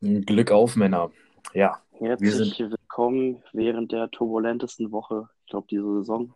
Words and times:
Glück 0.00 0.50
auf, 0.50 0.76
Männer. 0.76 1.10
Ja, 1.52 1.80
Herzlich 1.98 2.38
wir 2.38 2.44
sind 2.44 2.70
willkommen 2.72 3.42
während 3.52 3.92
der 3.92 4.10
turbulentesten 4.10 4.90
Woche, 4.90 5.28
ich 5.44 5.50
glaube, 5.50 5.66
diese 5.70 5.98
Saison. 5.98 6.34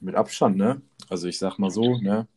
mit 0.00 0.14
Abstand, 0.14 0.56
ne? 0.56 0.82
Also 1.08 1.26
ich 1.26 1.38
sag 1.38 1.58
mal 1.58 1.70
so, 1.70 1.96
ne? 1.98 2.28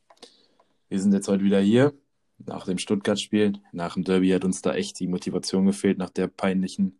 Wir 0.90 1.00
sind 1.00 1.14
jetzt 1.14 1.28
heute 1.28 1.44
wieder 1.44 1.60
hier 1.60 1.94
nach 2.38 2.66
dem 2.66 2.78
Stuttgart-Spiel. 2.78 3.54
Nach 3.72 3.96
dem 3.96 4.04
Derby 4.04 4.30
hat 4.30 4.46
uns 4.46 4.62
da 4.62 4.74
echt 4.74 5.00
die 5.00 5.08
Motivation 5.08 5.66
gefehlt, 5.66 5.98
nach 5.98 6.10
der 6.10 6.28
peinlichen 6.28 7.00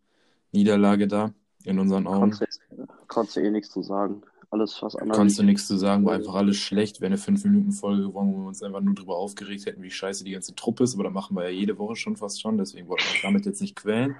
Niederlage 0.52 1.08
da 1.08 1.32
in 1.64 1.78
unseren 1.78 2.06
Augen. 2.06 2.30
Konntest, 2.30 2.60
konntest 3.08 3.36
du 3.36 3.40
eh 3.40 3.50
nichts 3.50 3.70
zu 3.70 3.82
sagen. 3.82 4.22
Alles 4.54 4.74
fast 4.74 4.96
anders. 5.00 5.16
Konntest 5.16 5.38
du 5.40 5.42
nichts 5.42 5.66
zu 5.66 5.76
sagen, 5.76 6.04
war 6.06 6.14
einfach 6.14 6.34
alles 6.34 6.58
schlecht. 6.58 7.00
Wäre 7.00 7.08
eine 7.12 7.16
5-Minuten-Folge 7.20 8.02
geworden, 8.04 8.32
wo 8.32 8.42
wir 8.42 8.46
uns 8.48 8.62
einfach 8.62 8.80
nur 8.80 8.94
drüber 8.94 9.16
aufgeregt 9.16 9.66
hätten, 9.66 9.82
wie 9.82 9.90
scheiße 9.90 10.22
die 10.22 10.30
ganze 10.30 10.54
Truppe 10.54 10.84
ist. 10.84 10.94
Aber 10.94 11.02
da 11.02 11.10
machen 11.10 11.36
wir 11.36 11.42
ja 11.42 11.50
jede 11.50 11.76
Woche 11.76 11.96
schon 11.96 12.14
fast 12.16 12.40
schon, 12.40 12.56
deswegen 12.56 12.86
wollten 12.86 13.02
wir 13.04 13.10
uns 13.14 13.22
damit 13.22 13.46
jetzt 13.46 13.60
nicht 13.60 13.74
quälen. 13.74 14.14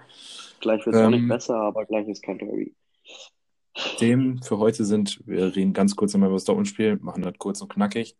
Gleich 0.60 0.84
wird 0.84 0.96
es 0.96 1.02
auch 1.02 1.10
nicht 1.10 1.20
Ähm, 1.20 1.28
besser, 1.28 1.54
aber 1.56 1.84
gleich 1.86 2.08
ist 2.08 2.22
kein 2.24 2.38
Derby. 2.38 2.74
Themen 3.98 4.42
für 4.42 4.58
heute 4.58 4.84
sind, 4.84 5.20
wir 5.24 5.54
reden 5.54 5.72
ganz 5.72 5.94
kurz 5.94 6.14
einmal 6.14 6.28
über 6.30 6.36
das 6.36 6.44
Dortmund-Spiel, 6.44 6.96
machen 7.00 7.22
das 7.22 7.34
kurz 7.38 7.60
und 7.60 7.68
knackig. 7.72 8.16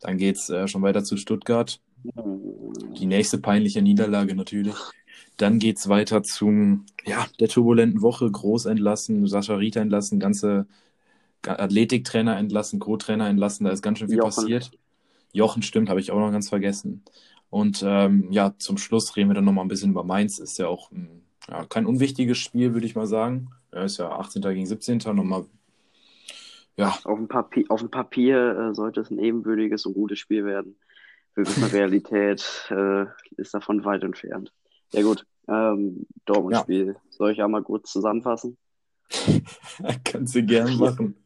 Dann 0.00 0.18
geht's 0.18 0.50
äh, 0.50 0.68
schon 0.68 0.82
weiter 0.82 1.04
zu 1.04 1.16
Stuttgart. 1.16 1.80
Die 2.04 3.06
nächste 3.06 3.38
peinliche 3.38 3.80
Niederlage 3.80 4.34
natürlich. 4.34 4.74
Dann 5.38 5.58
geht's 5.58 5.88
weiter 5.88 6.22
zum, 6.22 6.84
ja, 7.06 7.26
der 7.40 7.48
turbulenten 7.48 8.02
Woche. 8.02 8.30
Groß 8.30 8.66
entlassen, 8.66 9.26
Sascha 9.26 9.54
Rita 9.56 9.80
entlassen, 9.80 10.18
ganze 10.20 10.48
Ga- 10.58 10.66
Athletiktrainer 11.46 12.36
entlassen, 12.36 12.78
Co-Trainer 12.78 13.28
entlassen. 13.28 13.64
Da 13.64 13.72
ist 13.72 13.82
ganz 13.82 13.98
schön 13.98 14.08
viel 14.08 14.18
Jochen. 14.18 14.34
passiert. 14.34 14.70
Jochen 15.32 15.62
stimmt, 15.62 15.88
habe 15.88 16.00
ich 16.00 16.10
auch 16.10 16.18
noch 16.18 16.32
ganz 16.32 16.48
vergessen. 16.48 17.04
Und 17.50 17.84
ähm, 17.86 18.28
ja, 18.30 18.54
zum 18.58 18.78
Schluss 18.78 19.16
reden 19.16 19.30
wir 19.30 19.34
dann 19.34 19.44
nochmal 19.44 19.64
ein 19.64 19.68
bisschen 19.68 19.90
über 19.90 20.04
Mainz. 20.04 20.38
Ist 20.38 20.58
ja 20.58 20.68
auch 20.68 20.90
ein, 20.90 21.22
ja, 21.48 21.64
kein 21.66 21.86
unwichtiges 21.86 22.38
Spiel, 22.38 22.74
würde 22.74 22.86
ich 22.86 22.96
mal 22.96 23.06
sagen. 23.06 23.50
Ja, 23.72 23.84
ist 23.84 23.98
ja 23.98 24.10
18. 24.10 24.42
gegen 24.42 24.66
17. 24.66 24.98
Nochmal, 25.14 25.44
ja, 26.76 26.94
Auf 27.04 27.18
dem 27.18 27.28
Papier, 27.28 27.64
auf 27.68 27.80
dem 27.80 27.90
Papier 27.90 28.70
äh, 28.70 28.74
sollte 28.74 29.00
es 29.00 29.10
ein 29.10 29.18
ebenbürtiges 29.18 29.86
und 29.86 29.94
gutes 29.94 30.18
Spiel 30.18 30.44
werden. 30.44 30.76
Wirklich 31.34 31.56
eine 31.56 31.72
Realität 31.72 32.70
äh, 32.70 33.06
ist 33.36 33.54
davon 33.54 33.84
weit 33.84 34.02
entfernt. 34.02 34.52
Ja 34.92 35.02
gut, 35.02 35.26
ähm, 35.48 36.06
Dortmund-Spiel. 36.26 36.96
Soll 37.10 37.32
ich 37.32 37.42
einmal 37.42 37.62
kurz 37.62 37.90
zusammenfassen? 37.90 38.58
kannst 40.04 40.34
du 40.34 40.42
gern 40.42 40.76
machen. 40.78 41.16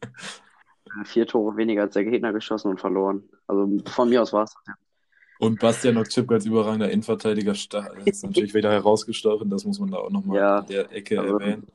Vier 1.05 1.27
Tore 1.27 1.57
weniger 1.57 1.83
als 1.83 1.95
der 1.95 2.05
Gegner 2.05 2.33
geschossen 2.33 2.69
und 2.69 2.81
verloren. 2.81 3.29
Also 3.47 3.69
von 3.87 4.09
mir 4.09 4.23
aus 4.23 4.33
war 4.33 4.45
es. 4.45 4.55
Und 5.39 5.59
Bastian 5.59 5.97
Okczipka 5.97 6.35
als 6.35 6.45
überragender 6.45 6.91
Innenverteidiger 6.91 7.53
ist 7.53 8.25
natürlich 8.25 8.53
wieder 8.53 8.71
herausgestochen. 8.71 9.49
Das 9.49 9.65
muss 9.65 9.81
man 9.81 9.91
da 9.91 9.99
auch 9.99 10.11
nochmal 10.11 10.37
Ja, 10.37 10.59
in 10.61 10.67
der 10.67 10.93
Ecke 10.93 11.21
also- 11.21 11.39
erwähnen. 11.39 11.67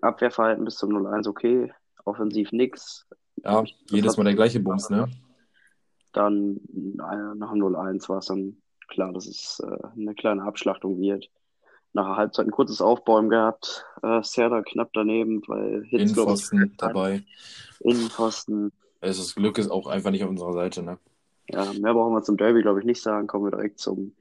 Abwehrverhalten 0.00 0.64
bis 0.64 0.76
zum 0.76 0.90
0-1 0.90 1.28
okay. 1.28 1.72
Offensiv 2.04 2.52
nix. 2.52 3.06
Ja, 3.36 3.64
jedes 3.90 4.16
Mal 4.16 4.24
der 4.24 4.34
gleiche 4.34 4.60
Bums, 4.60 4.90
ne? 4.90 5.08
Dann 6.12 6.60
äh, 6.72 7.34
nach 7.36 7.52
dem 7.52 7.62
0-1 7.62 8.08
war 8.08 8.18
es 8.18 8.26
dann 8.26 8.56
klar, 8.88 9.12
dass 9.12 9.26
es 9.26 9.60
äh, 9.60 9.86
eine 9.98 10.14
kleine 10.14 10.42
Abschlachtung 10.42 10.98
wird. 10.98 11.30
Nach 11.94 12.06
der 12.06 12.16
Halbzeit 12.16 12.46
ein 12.46 12.50
kurzes 12.50 12.80
Aufbäumen 12.80 13.30
gehabt. 13.30 13.86
Äh, 14.02 14.22
Serda 14.22 14.62
knapp 14.62 14.90
daneben, 14.92 15.42
weil 15.46 15.84
Hitz, 15.84 16.12
glaub 16.12 16.28
ich, 16.28 16.50
Innenpfosten 16.52 16.74
dabei. 16.76 17.22
Innenpfosten. 17.80 18.72
Also 19.00 19.22
das 19.22 19.34
Glück 19.34 19.58
ist 19.58 19.70
auch 19.70 19.86
einfach 19.86 20.10
nicht 20.10 20.24
auf 20.24 20.30
unserer 20.30 20.52
Seite, 20.52 20.82
ne? 20.82 20.98
Ja, 21.48 21.72
mehr 21.72 21.92
brauchen 21.94 22.14
wir 22.14 22.22
zum 22.22 22.36
Derby, 22.36 22.62
glaube 22.62 22.80
ich, 22.80 22.86
nicht 22.86 23.02
sagen. 23.02 23.26
Kommen 23.26 23.46
wir 23.46 23.50
direkt 23.50 23.78
zum, 23.78 24.12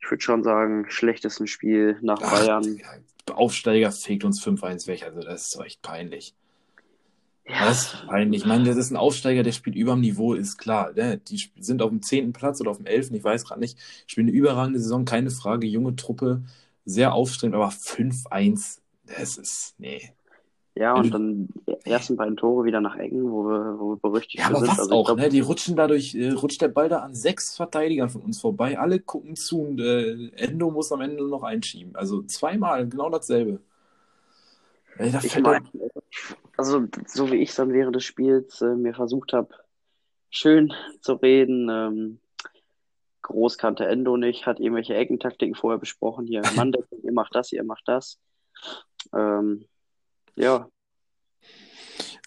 ich 0.00 0.10
würde 0.10 0.22
schon 0.22 0.42
sagen, 0.42 0.86
schlechtesten 0.88 1.46
Spiel 1.46 1.98
nach 2.00 2.20
Ach, 2.22 2.30
Bayern. 2.30 2.62
Digga, 2.62 2.88
Aufsteiger 3.34 3.90
fegt 3.92 4.24
uns 4.24 4.44
5-1 4.44 4.86
weg. 4.86 5.04
Also 5.04 5.20
das 5.20 5.48
ist 5.54 5.60
echt 5.64 5.82
peinlich. 5.82 6.34
Ja, 7.46 7.66
Das 7.66 7.94
ist 7.94 8.06
peinlich. 8.06 8.42
Ich 8.42 8.46
meine, 8.46 8.64
das 8.64 8.76
ist 8.76 8.90
ein 8.90 8.96
Aufsteiger, 8.96 9.42
der 9.42 9.52
spielt 9.52 9.76
über 9.76 9.92
dem 9.92 10.00
Niveau, 10.00 10.34
ist 10.34 10.58
klar. 10.58 10.92
Ne? 10.92 11.18
Die 11.18 11.40
sind 11.58 11.82
auf 11.82 11.90
dem 11.90 12.02
zehnten 12.02 12.32
Platz 12.32 12.60
oder 12.60 12.70
auf 12.70 12.76
dem 12.76 12.86
elften, 12.86 13.14
ich 13.14 13.24
weiß 13.24 13.44
gerade 13.44 13.60
nicht. 13.60 13.78
Spielen 14.06 14.28
eine 14.28 14.36
überragende 14.36 14.78
Saison, 14.78 15.04
keine 15.04 15.30
Frage. 15.30 15.66
Junge 15.66 15.96
Truppe, 15.96 16.42
sehr 16.90 17.14
aufstrebend, 17.14 17.56
aber 17.56 17.68
5-1, 17.70 18.80
das 19.06 19.36
ist, 19.38 19.74
nee. 19.78 20.12
ja, 20.74 20.94
und 20.94 21.12
dann 21.12 21.48
die 21.66 21.90
ersten 21.90 22.16
beiden 22.16 22.36
Tore 22.36 22.64
wieder 22.64 22.80
nach 22.80 22.96
Ecken, 22.96 23.30
wo 23.30 23.44
wir, 23.44 23.78
wo 23.78 23.90
wir 23.92 23.96
berüchtigt 23.96 24.38
Ja, 24.40 24.46
aber 24.46 24.60
sind. 24.60 24.68
was 24.68 24.78
Also 24.78 24.94
auch, 24.94 25.04
glaub, 25.06 25.18
ne? 25.18 25.28
Die 25.28 25.40
rutschen 25.40 25.76
dadurch, 25.76 26.14
äh, 26.14 26.30
rutscht 26.30 26.60
der 26.62 26.68
Ball 26.68 26.88
da 26.88 27.00
an 27.00 27.14
sechs 27.14 27.56
Verteidigern 27.56 28.10
von 28.10 28.22
uns 28.22 28.40
vorbei. 28.40 28.78
Alle 28.78 29.00
gucken 29.00 29.36
zu 29.36 29.62
und 29.62 29.80
äh, 29.80 30.28
Endo 30.36 30.70
muss 30.70 30.92
am 30.92 31.00
Ende 31.00 31.26
noch 31.26 31.42
einschieben. 31.42 31.96
Also 31.96 32.22
zweimal, 32.22 32.88
genau 32.88 33.10
dasselbe. 33.10 33.60
Ey, 34.98 35.10
da 35.10 35.20
Ich 35.22 35.38
meine, 35.38 35.62
also 36.56 36.86
so 37.06 37.30
wie 37.30 37.36
ich 37.36 37.54
dann 37.54 37.72
während 37.72 37.96
des 37.96 38.04
Spiels 38.04 38.60
äh, 38.60 38.74
mir 38.74 38.94
versucht 38.94 39.32
habe, 39.32 39.48
schön 40.30 40.72
zu 41.00 41.14
reden, 41.14 41.68
ähm, 41.70 42.18
groß 43.30 43.58
kannte 43.58 43.86
Endo 43.86 44.16
nicht, 44.18 44.46
hat 44.46 44.60
irgendwelche 44.60 44.94
Eckentaktiken 44.96 45.56
vorher 45.56 45.78
besprochen. 45.80 46.26
Hier, 46.26 46.42
Mann, 46.56 46.74
ihr 47.02 47.12
macht 47.12 47.34
das, 47.36 47.52
ihr 47.52 47.64
macht 47.64 47.84
das. 47.86 48.18
Ähm, 49.14 49.66
ja, 50.36 50.68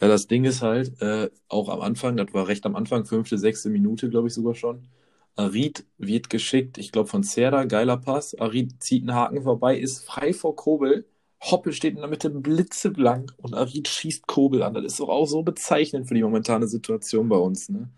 Ja, 0.02 0.08
das 0.09 0.28
Ding 0.28 0.44
ist 0.46 0.62
halt, 0.62 1.02
äh, 1.02 1.30
auch 1.47 1.69
am 1.69 1.81
Anfang, 1.81 2.18
das 2.18 2.34
war 2.34 2.47
recht 2.47 2.66
am 2.66 2.75
Anfang, 2.75 3.06
fünfte, 3.06 3.38
sechste 3.38 3.69
Minute, 3.69 4.09
glaube 4.09 4.28
ich 4.28 4.34
sogar 4.34 4.56
schon. 4.56 4.88
Arid 5.36 5.86
wird 5.97 6.30
geschickt, 6.30 6.78
ich 6.78 6.92
glaube 6.92 7.09
von 7.09 7.24
Serda, 7.24 7.66
geiler 7.66 7.97
Pass. 7.97 8.36
Arid 8.36 8.84
zieht 8.84 9.03
einen 9.03 9.16
Haken 9.16 9.44
vorbei, 9.44 9.78
ist 9.80 10.06
frei 10.06 10.34
vor 10.34 10.56
Kobel. 10.56 11.08
Hoppe 11.52 11.74
steht 11.74 11.96
in 11.96 12.00
der 12.00 12.09
Mitte 12.09 12.30
blitzeblank 12.30 13.34
und 13.38 13.54
Arid 13.54 13.88
schießt 13.88 14.28
Kobel 14.28 14.64
an. 14.64 14.74
Das 14.74 14.86
ist 14.86 15.00
doch 15.00 15.09
auch 15.09 15.26
so 15.26 15.44
bezeichnend 15.44 16.08
für 16.08 16.14
die 16.14 16.24
momentane 16.24 16.68
Situation 16.68 17.28
bei 17.28 17.36
uns. 17.36 17.70
Ne? 17.70 17.90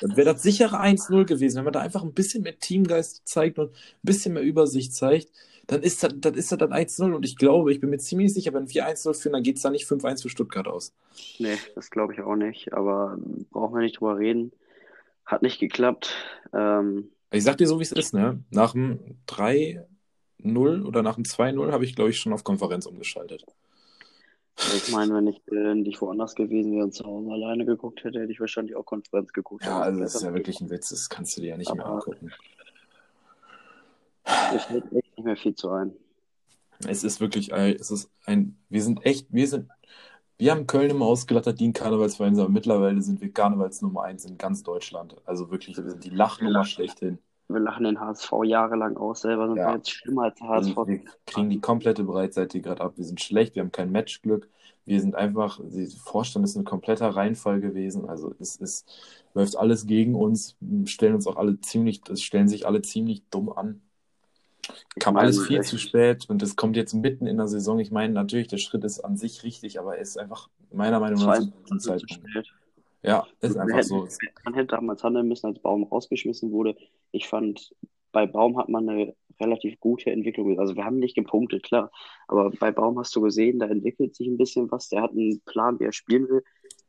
Das 0.00 0.16
wäre 0.16 0.32
das 0.32 0.42
sichere 0.42 0.80
1-0 0.80 1.24
gewesen, 1.24 1.56
wenn 1.56 1.64
man 1.64 1.72
da 1.72 1.80
einfach 1.80 2.02
ein 2.02 2.12
bisschen 2.12 2.44
mehr 2.44 2.58
Teamgeist 2.58 3.22
zeigt 3.26 3.58
und 3.58 3.70
ein 3.72 3.74
bisschen 4.02 4.34
mehr 4.34 4.42
Übersicht 4.42 4.94
zeigt. 4.94 5.28
Dann 5.66 5.82
ist 5.82 6.02
das, 6.02 6.12
dann 6.16 6.34
ist 6.34 6.52
das 6.52 6.58
dann 6.58 6.72
1-0 6.72 7.12
und 7.12 7.24
ich 7.24 7.36
glaube, 7.36 7.72
ich 7.72 7.80
bin 7.80 7.90
mir 7.90 7.98
ziemlich 7.98 8.32
sicher, 8.34 8.52
wenn 8.52 8.72
wir 8.72 8.86
1-0 8.88 9.14
führen, 9.14 9.32
dann 9.32 9.42
geht 9.42 9.56
es 9.56 9.62
da 9.62 9.70
nicht 9.70 9.86
5-1 9.86 10.22
für 10.22 10.28
Stuttgart 10.28 10.68
aus. 10.68 10.92
nee, 11.38 11.56
das 11.74 11.90
glaube 11.90 12.14
ich 12.14 12.20
auch 12.20 12.36
nicht, 12.36 12.72
aber 12.72 13.18
brauchen 13.50 13.74
wir 13.74 13.82
nicht 13.82 14.00
drüber 14.00 14.18
reden. 14.18 14.52
Hat 15.24 15.42
nicht 15.42 15.60
geklappt. 15.60 16.14
Ähm, 16.52 17.10
Ich 17.30 17.44
sag 17.44 17.58
dir 17.58 17.66
so, 17.66 17.78
wie 17.78 17.84
es 17.84 17.92
ist, 17.92 18.12
ne? 18.12 18.42
Nach 18.50 18.72
dem 18.72 19.00
3-0 20.44 20.84
oder 20.84 21.02
nach 21.02 21.14
dem 21.16 21.24
2-0 21.24 21.72
habe 21.72 21.84
ich, 21.84 21.94
glaube 21.94 22.10
ich, 22.10 22.18
schon 22.18 22.32
auf 22.32 22.44
Konferenz 22.44 22.86
umgeschaltet. 22.86 23.44
ich 24.58 24.90
meine, 24.92 25.14
wenn 25.14 25.26
ich 25.28 25.40
äh, 25.50 25.74
nicht 25.74 26.00
woanders 26.00 26.34
gewesen 26.34 26.72
wäre 26.72 26.84
und 26.84 26.92
zu 26.94 27.04
Hause 27.04 27.30
alleine 27.32 27.64
geguckt 27.64 28.04
hätte, 28.04 28.20
hätte 28.20 28.32
ich 28.32 28.40
wahrscheinlich 28.40 28.76
auch 28.76 28.84
Konferenz 28.84 29.32
geguckt. 29.32 29.64
Ja, 29.64 29.80
also 29.80 30.00
das 30.00 30.14
ist 30.14 30.22
ja 30.22 30.34
wirklich 30.34 30.60
ein 30.60 30.70
Witz, 30.70 30.90
das 30.90 31.08
kannst 31.08 31.36
du 31.36 31.40
dir 31.40 31.48
ja 31.50 31.56
nicht 31.56 31.74
mehr 31.74 31.84
Aber- 31.86 31.94
angucken. 31.94 32.30
Mir 34.52 34.58
fällt 34.60 34.84
echt 34.92 35.16
nicht 35.16 35.24
mehr 35.24 35.36
viel 35.36 35.54
zu 35.54 35.70
ein. 35.70 35.92
Es 36.86 37.04
ist 37.04 37.20
wirklich, 37.20 37.52
ein- 37.52 37.76
es 37.76 37.90
ist 37.90 38.10
ein, 38.24 38.56
wir 38.68 38.82
sind 38.82 39.04
echt, 39.04 39.26
wir 39.30 39.46
sind, 39.48 39.68
wir 40.38 40.50
haben 40.52 40.66
Köln 40.66 40.90
immer 40.90 41.06
ausgelattert, 41.06 41.60
die 41.60 41.68
ein 41.68 41.72
Karnevalsverein 41.72 42.34
sind, 42.34 42.44
aber 42.44 42.52
mittlerweile 42.52 43.00
sind 43.02 43.20
wir 43.20 43.32
Karnevalsnummer 43.32 44.02
eins 44.02 44.24
in 44.24 44.38
ganz 44.38 44.62
Deutschland. 44.62 45.16
Also 45.24 45.50
wirklich, 45.50 45.76
wir 45.76 45.88
sind 45.90 46.04
die 46.04 46.10
Lachnummer 46.10 46.64
schlechthin. 46.64 47.18
Wir 47.52 47.60
lachen 47.60 47.84
den 47.84 48.00
HSV 48.00 48.32
jahrelang 48.44 48.96
aus, 48.96 49.20
selber 49.22 49.48
sind 49.48 49.56
Ja. 49.56 49.68
wir 49.70 49.76
jetzt 49.76 49.90
schlimmer 49.90 50.24
als 50.24 50.38
der 50.38 50.48
HSV. 50.48 50.76
wir 50.86 51.00
kriegen 51.26 51.50
die 51.50 51.60
komplette 51.60 52.04
Breitseite 52.04 52.60
gerade 52.60 52.80
ab. 52.82 52.94
Wir 52.96 53.04
sind 53.04 53.20
schlecht, 53.20 53.54
wir 53.54 53.62
haben 53.62 53.72
kein 53.72 53.92
Matchglück. 53.92 54.48
Wir 54.84 55.00
sind 55.00 55.14
einfach, 55.14 55.60
der 55.62 55.86
Vorstand 55.88 56.44
ist 56.44 56.56
ein 56.56 56.64
kompletter 56.64 57.08
Reinfall 57.10 57.60
gewesen. 57.60 58.08
Also 58.08 58.34
es 58.40 58.56
ist, 58.56 58.90
läuft 59.34 59.56
alles 59.56 59.86
gegen 59.86 60.14
uns, 60.16 60.56
stellen 60.86 61.14
uns 61.14 61.26
auch 61.28 61.36
alle 61.36 61.60
ziemlich, 61.60 62.00
es 62.10 62.22
stellen 62.22 62.48
sich 62.48 62.66
alle 62.66 62.82
ziemlich 62.82 63.22
dumm 63.30 63.50
an. 63.52 63.80
Kam 64.98 65.14
meine, 65.14 65.26
alles 65.26 65.46
viel 65.46 65.58
echt. 65.60 65.68
zu 65.68 65.78
spät 65.78 66.28
und 66.28 66.42
es 66.42 66.56
kommt 66.56 66.76
jetzt 66.76 66.94
mitten 66.94 67.26
in 67.26 67.36
der 67.36 67.48
Saison. 67.48 67.78
Ich 67.78 67.90
meine, 67.90 68.12
natürlich, 68.12 68.48
der 68.48 68.58
Schritt 68.58 68.84
ist 68.84 69.00
an 69.00 69.16
sich 69.16 69.42
richtig, 69.44 69.78
aber 69.80 69.96
er 69.96 70.02
ist 70.02 70.18
einfach 70.18 70.48
meiner 70.72 71.00
Meinung 71.00 71.20
nach 71.24 71.38
zu 71.66 71.76
Zeitpunkt. 71.78 72.12
spät. 72.30 72.46
Ja, 73.02 73.26
ist 73.40 73.56
einfach 73.56 73.76
hätten- 73.78 73.88
so. 73.88 74.08
Man 74.44 74.54
hätte 74.54 74.68
damals 74.68 75.02
handeln 75.02 75.26
müssen, 75.28 75.46
als 75.46 75.58
Baum 75.58 75.82
rausgeschmissen 75.84 76.52
wurde. 76.52 76.76
Ich 77.12 77.28
fand, 77.28 77.74
bei 78.10 78.26
Baum 78.26 78.58
hat 78.58 78.68
man 78.68 78.88
eine 78.88 79.14
relativ 79.40 79.78
gute 79.80 80.10
Entwicklung. 80.10 80.58
Also 80.58 80.76
wir 80.76 80.84
haben 80.84 80.98
nicht 80.98 81.14
gepunktet, 81.14 81.62
klar. 81.62 81.90
Aber 82.28 82.50
bei 82.50 82.70
Baum 82.70 82.98
hast 82.98 83.14
du 83.16 83.20
gesehen, 83.20 83.58
da 83.58 83.66
entwickelt 83.66 84.14
sich 84.14 84.26
ein 84.26 84.38
bisschen 84.38 84.70
was. 84.70 84.88
Der 84.88 85.02
hat 85.02 85.12
einen 85.12 85.40
Plan, 85.44 85.78
wie 85.80 85.84
er 85.84 85.92
spielen 85.92 86.28
will. 86.28 86.44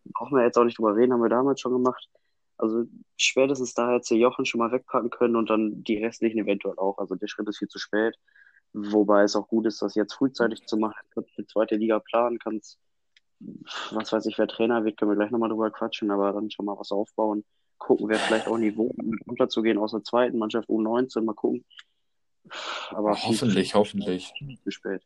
Brauchen 0.06 0.38
wir 0.38 0.44
jetzt 0.44 0.58
auch 0.58 0.66
nicht 0.66 0.78
drüber 0.78 0.96
reden, 0.96 1.14
haben 1.14 1.22
wir 1.22 1.30
damals 1.30 1.62
schon 1.62 1.72
gemacht. 1.72 2.10
Also 2.58 2.84
spätestens 3.18 3.74
da 3.74 3.92
hätte 3.92 4.16
Jochen 4.16 4.46
schon 4.46 4.60
mal 4.60 4.72
wegpacken 4.72 5.10
können 5.10 5.36
und 5.36 5.50
dann 5.50 5.84
die 5.84 5.98
restlichen 5.98 6.40
eventuell 6.40 6.78
auch. 6.78 6.98
Also 6.98 7.16
der 7.16 7.28
Schritt 7.28 7.48
ist 7.48 7.60
viel 7.60 7.68
zu 7.68 7.80
spät. 7.80 8.16
Wobei 8.74 9.24
es 9.24 9.36
auch 9.36 9.48
gut 9.48 9.66
ist, 9.66 9.82
das 9.82 9.96
jetzt 9.96 10.14
frühzeitig 10.14 10.66
zu 10.66 10.78
machen. 10.78 10.96
Du 11.10 11.22
kannst 11.22 11.38
eine 11.38 11.48
zweite 11.48 11.76
Liga 11.76 12.00
planen, 12.00 12.40
kannst, 12.40 12.80
was 13.92 14.12
weiß 14.12 14.26
ich, 14.26 14.38
wer 14.38 14.48
Trainer 14.48 14.84
wird, 14.84 14.98
können 14.98 15.12
wir 15.12 15.16
gleich 15.16 15.32
nochmal 15.32 15.50
drüber 15.50 15.70
quatschen, 15.72 16.10
aber 16.10 16.34
dann 16.34 16.50
schon 16.50 16.66
mal 16.66 16.78
was 16.78 16.92
aufbauen. 16.92 17.44
Gucken, 17.78 18.08
wer 18.10 18.20
vielleicht 18.20 18.48
auch 18.48 18.58
Niveau 18.58 18.94
runterzugehen 19.28 19.78
aus 19.78 19.92
der 19.92 20.04
zweiten 20.04 20.38
Mannschaft 20.38 20.70
U19, 20.70 21.22
mal 21.22 21.34
gucken. 21.34 21.66
Aber 22.92 23.12
Hoffentlich, 23.12 23.76
hoffentlich. 23.76 24.34
zu 24.64 24.72
spät. 24.72 25.02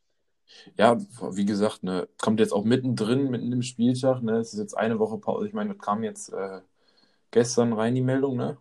Ja, 0.78 0.98
wie 1.32 1.46
gesagt, 1.46 1.84
ne, 1.84 2.08
kommt 2.18 2.40
jetzt 2.40 2.54
auch 2.54 2.64
mittendrin, 2.64 3.30
mitten 3.30 3.52
im 3.52 3.62
Spieltag, 3.62 4.22
ne? 4.22 4.38
Es 4.38 4.54
ist 4.54 4.60
jetzt 4.60 4.78
eine 4.78 4.98
Woche 5.00 5.18
Pause. 5.18 5.48
Ich 5.48 5.54
meine, 5.54 5.74
das 5.74 5.84
kam 5.84 6.04
jetzt 6.04 6.32
äh, 6.32 6.62
gestern 7.32 7.74
rein, 7.74 7.96
die 7.96 8.02
Meldung, 8.02 8.38
ne? 8.38 8.58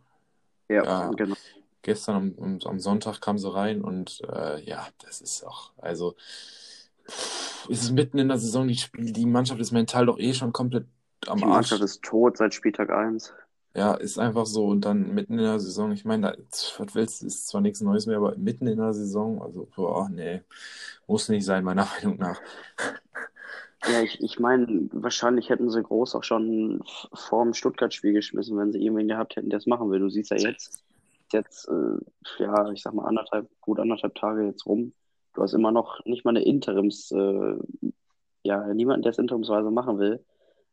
Ja, 0.68 0.84
Ja, 0.84 1.10
genau. 1.10 1.36
gestern 1.82 2.34
am, 2.38 2.58
am, 2.64 2.80
Sonntag 2.80 3.20
kam 3.20 3.38
sie 3.38 3.52
rein 3.52 3.82
und 3.82 4.20
äh, 4.28 4.60
ja, 4.64 4.88
das 4.98 5.20
ist 5.20 5.44
auch, 5.44 5.72
also 5.76 6.16
pff, 7.08 7.68
es 7.70 7.82
ist 7.84 7.92
mitten 7.92 8.18
in 8.18 8.28
der 8.28 8.38
Saison, 8.38 8.66
die 8.66 8.76
Spiel, 8.76 9.12
die 9.12 9.26
Mannschaft 9.26 9.60
ist 9.60 9.70
mental 9.70 10.06
doch 10.06 10.18
eh 10.18 10.34
schon 10.34 10.52
komplett 10.52 10.86
am 11.26 11.38
Die 11.38 11.44
Mannschaft 11.44 11.80
Arsch. 11.80 11.92
ist 11.92 12.02
tot 12.02 12.36
seit 12.36 12.54
Spieltag 12.54 12.90
1. 12.90 13.32
Ja, 13.76 13.92
ist 13.92 14.18
einfach 14.18 14.46
so. 14.46 14.68
Und 14.68 14.86
dann 14.86 15.12
mitten 15.14 15.34
in 15.34 15.44
der 15.44 15.60
Saison, 15.60 15.92
ich 15.92 16.06
meine, 16.06 16.38
was 16.78 16.94
willst 16.94 17.20
du, 17.20 17.26
ist 17.26 17.46
zwar 17.48 17.60
nichts 17.60 17.82
Neues 17.82 18.06
mehr, 18.06 18.16
aber 18.16 18.34
mitten 18.38 18.66
in 18.66 18.78
der 18.78 18.94
Saison, 18.94 19.42
also, 19.42 19.68
boah, 19.76 20.08
nee, 20.08 20.40
muss 21.06 21.28
nicht 21.28 21.44
sein, 21.44 21.62
meiner 21.62 21.86
Meinung 22.02 22.18
nach. 22.18 22.40
Ja, 23.86 24.00
ich, 24.00 24.18
ich 24.22 24.40
meine, 24.40 24.88
wahrscheinlich 24.92 25.50
hätten 25.50 25.70
sie 25.70 25.82
groß 25.82 26.14
auch 26.14 26.24
schon 26.24 26.80
vor 27.12 27.44
dem 27.44 27.52
Stuttgart-Spiel 27.52 28.14
geschmissen, 28.14 28.56
wenn 28.56 28.72
sie 28.72 28.82
irgendwen 28.82 29.08
gehabt 29.08 29.36
hätten, 29.36 29.50
der 29.50 29.58
es 29.58 29.66
machen 29.66 29.90
will. 29.90 30.00
Du 30.00 30.08
siehst 30.08 30.30
ja 30.30 30.38
jetzt, 30.38 30.82
jetzt, 31.32 31.68
äh, 31.68 32.42
ja, 32.42 32.70
ich 32.72 32.80
sag 32.82 32.94
mal, 32.94 33.04
anderthalb, 33.04 33.46
gut 33.60 33.78
anderthalb 33.78 34.14
Tage 34.14 34.46
jetzt 34.46 34.64
rum. 34.64 34.94
Du 35.34 35.42
hast 35.42 35.52
immer 35.52 35.70
noch 35.70 36.02
nicht 36.06 36.24
mal 36.24 36.30
eine 36.30 36.44
Interims, 36.44 37.12
äh, 37.12 37.56
ja, 38.42 38.72
niemanden, 38.72 39.02
der 39.02 39.12
es 39.12 39.18
interimsweise 39.18 39.70
machen 39.70 39.98
will, 39.98 40.24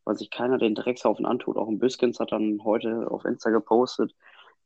weil 0.06 0.16
sich 0.16 0.30
keiner 0.30 0.58
den 0.58 0.76
Dreckshaufen 0.76 1.26
antut. 1.26 1.58
Auch 1.58 1.68
ein 1.68 1.80
Büskens 1.80 2.20
hat 2.20 2.32
dann 2.32 2.64
heute 2.64 3.10
auf 3.10 3.26
Insta 3.26 3.50
gepostet, 3.50 4.14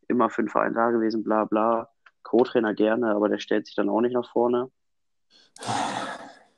immer 0.07 0.29
für 0.29 0.43
den 0.43 0.49
Verein 0.49 0.73
da 0.73 0.91
gewesen, 0.91 1.23
bla 1.23 1.45
bla. 1.45 1.89
Co-Trainer 2.23 2.73
gerne, 2.73 3.15
aber 3.15 3.29
der 3.29 3.39
stellt 3.39 3.67
sich 3.67 3.75
dann 3.75 3.89
auch 3.89 4.01
nicht 4.01 4.13
nach 4.13 4.29
vorne. 4.29 4.69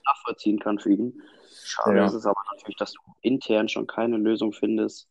Nachvollziehen 0.06 0.60
kann 0.60 0.80
für 0.80 0.92
ihn. 0.92 1.22
Schade 1.64 1.98
Ja. 1.98 2.06
ist 2.06 2.14
es 2.14 2.26
aber 2.26 2.42
natürlich, 2.52 2.78
dass 2.78 2.94
du 2.94 3.02
intern 3.22 3.70
schon 3.70 3.86
keine 3.86 4.18
Lösung 4.18 4.52
findest, 4.54 5.08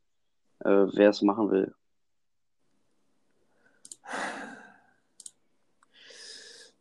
äh, 0.60 0.86
wer 0.92 1.10
es 1.10 1.22
machen 1.22 1.50
will. 1.50 1.74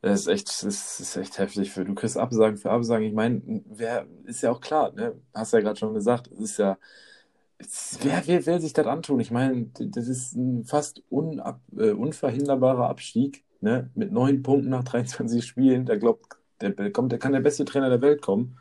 Das 0.07 0.21
ist 0.21 0.27
echt, 0.27 0.47
das 0.63 0.99
ist 1.01 1.17
echt 1.17 1.37
heftig 1.37 1.71
für. 1.71 1.83
Du 1.83 1.93
kriegst 1.93 2.17
Absagen 2.17 2.57
für 2.57 2.71
Absagen. 2.71 3.05
Ich 3.05 3.13
meine, 3.13 3.41
wer 3.65 4.05
ist 4.25 4.41
ja 4.41 4.51
auch 4.51 4.61
klar, 4.61 4.93
ne? 4.93 5.15
Hast 5.33 5.53
ja 5.53 5.59
gerade 5.59 5.77
schon 5.77 5.93
gesagt, 5.93 6.27
es 6.31 6.39
ist 6.39 6.57
ja. 6.59 6.77
Es, 7.57 7.99
wer, 8.03 8.25
wer 8.25 8.45
will 8.45 8.61
sich 8.61 8.73
das 8.73 8.87
antun? 8.87 9.19
Ich 9.19 9.31
meine, 9.31 9.65
das 9.73 10.07
ist 10.07 10.33
ein 10.35 10.63
fast 10.63 11.03
unab, 11.09 11.59
äh, 11.77 11.91
unverhinderbarer 11.91 12.87
Abstieg, 12.89 13.43
ne? 13.59 13.89
Mit 13.95 14.11
neun 14.13 14.43
Punkten 14.43 14.69
nach 14.69 14.83
23 14.85 15.45
Spielen. 15.45 15.85
Da 15.85 15.97
glaubt, 15.97 16.37
der, 16.61 16.69
der 16.71 16.91
kommt, 16.91 17.11
der 17.11 17.19
kann 17.19 17.33
der 17.33 17.41
beste 17.41 17.65
Trainer 17.65 17.89
der 17.89 18.01
Welt 18.01 18.21
kommen. 18.21 18.57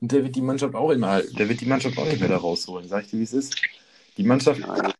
Und 0.00 0.12
der 0.12 0.22
wird 0.22 0.36
die 0.36 0.42
Mannschaft 0.42 0.74
auch 0.74 0.90
immer, 0.90 1.22
der 1.22 1.48
wird 1.48 1.60
die 1.60 1.66
Mannschaft 1.66 1.98
auch 1.98 2.04
nicht 2.06 2.20
mehr 2.20 2.28
da 2.28 2.36
rausholen. 2.36 2.86
Sag 2.86 3.04
ich 3.04 3.10
dir, 3.10 3.18
wie 3.18 3.24
es 3.24 3.32
ist. 3.32 3.56
Die 4.18 4.24
Mannschaft, 4.24 4.60
Nein, 4.60 4.92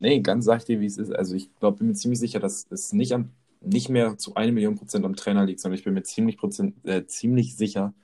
Nee, 0.00 0.20
ganz 0.20 0.44
sag 0.44 0.58
ich 0.58 0.64
dir, 0.64 0.80
wie 0.80 0.86
es 0.86 0.98
ist. 0.98 1.12
Also 1.12 1.34
ich 1.34 1.52
glaube, 1.58 1.78
bin 1.78 1.88
mir 1.88 1.94
ziemlich 1.94 2.20
sicher, 2.20 2.38
dass 2.38 2.66
es 2.70 2.92
nicht 2.92 3.12
am, 3.12 3.30
nicht 3.60 3.88
mehr 3.88 4.18
zu 4.18 4.34
eine 4.34 4.52
Million 4.52 4.76
Prozent 4.76 5.04
am 5.04 5.16
Trainer 5.16 5.44
liegt, 5.44 5.60
sondern 5.60 5.78
ich 5.78 5.84
bin 5.84 5.94
mir 5.94 6.02
ziemlich 6.02 6.36
Prozent, 6.38 6.74
äh, 6.86 7.06
ziemlich 7.06 7.56
sicher, 7.56 7.94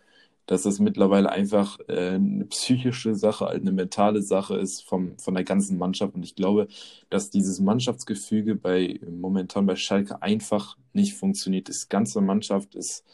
dass 0.46 0.66
es 0.66 0.78
mittlerweile 0.78 1.30
einfach 1.30 1.78
äh, 1.88 2.14
eine 2.14 2.44
psychische 2.46 3.14
Sache, 3.14 3.48
eine 3.48 3.72
mentale 3.72 4.22
Sache 4.22 4.56
ist 4.56 4.82
vom, 4.82 5.18
von 5.18 5.34
der 5.34 5.44
ganzen 5.44 5.78
Mannschaft. 5.78 6.14
Und 6.14 6.22
ich 6.22 6.34
glaube, 6.34 6.68
dass 7.08 7.30
dieses 7.30 7.60
Mannschaftsgefüge 7.60 8.54
bei 8.54 9.00
momentan 9.08 9.66
bei 9.66 9.76
Schalke 9.76 10.22
einfach 10.22 10.76
nicht 10.92 11.14
funktioniert. 11.14 11.68
Das 11.68 11.88
ganze 11.88 12.20
Mannschaft 12.20 12.74
ist, 12.74 13.04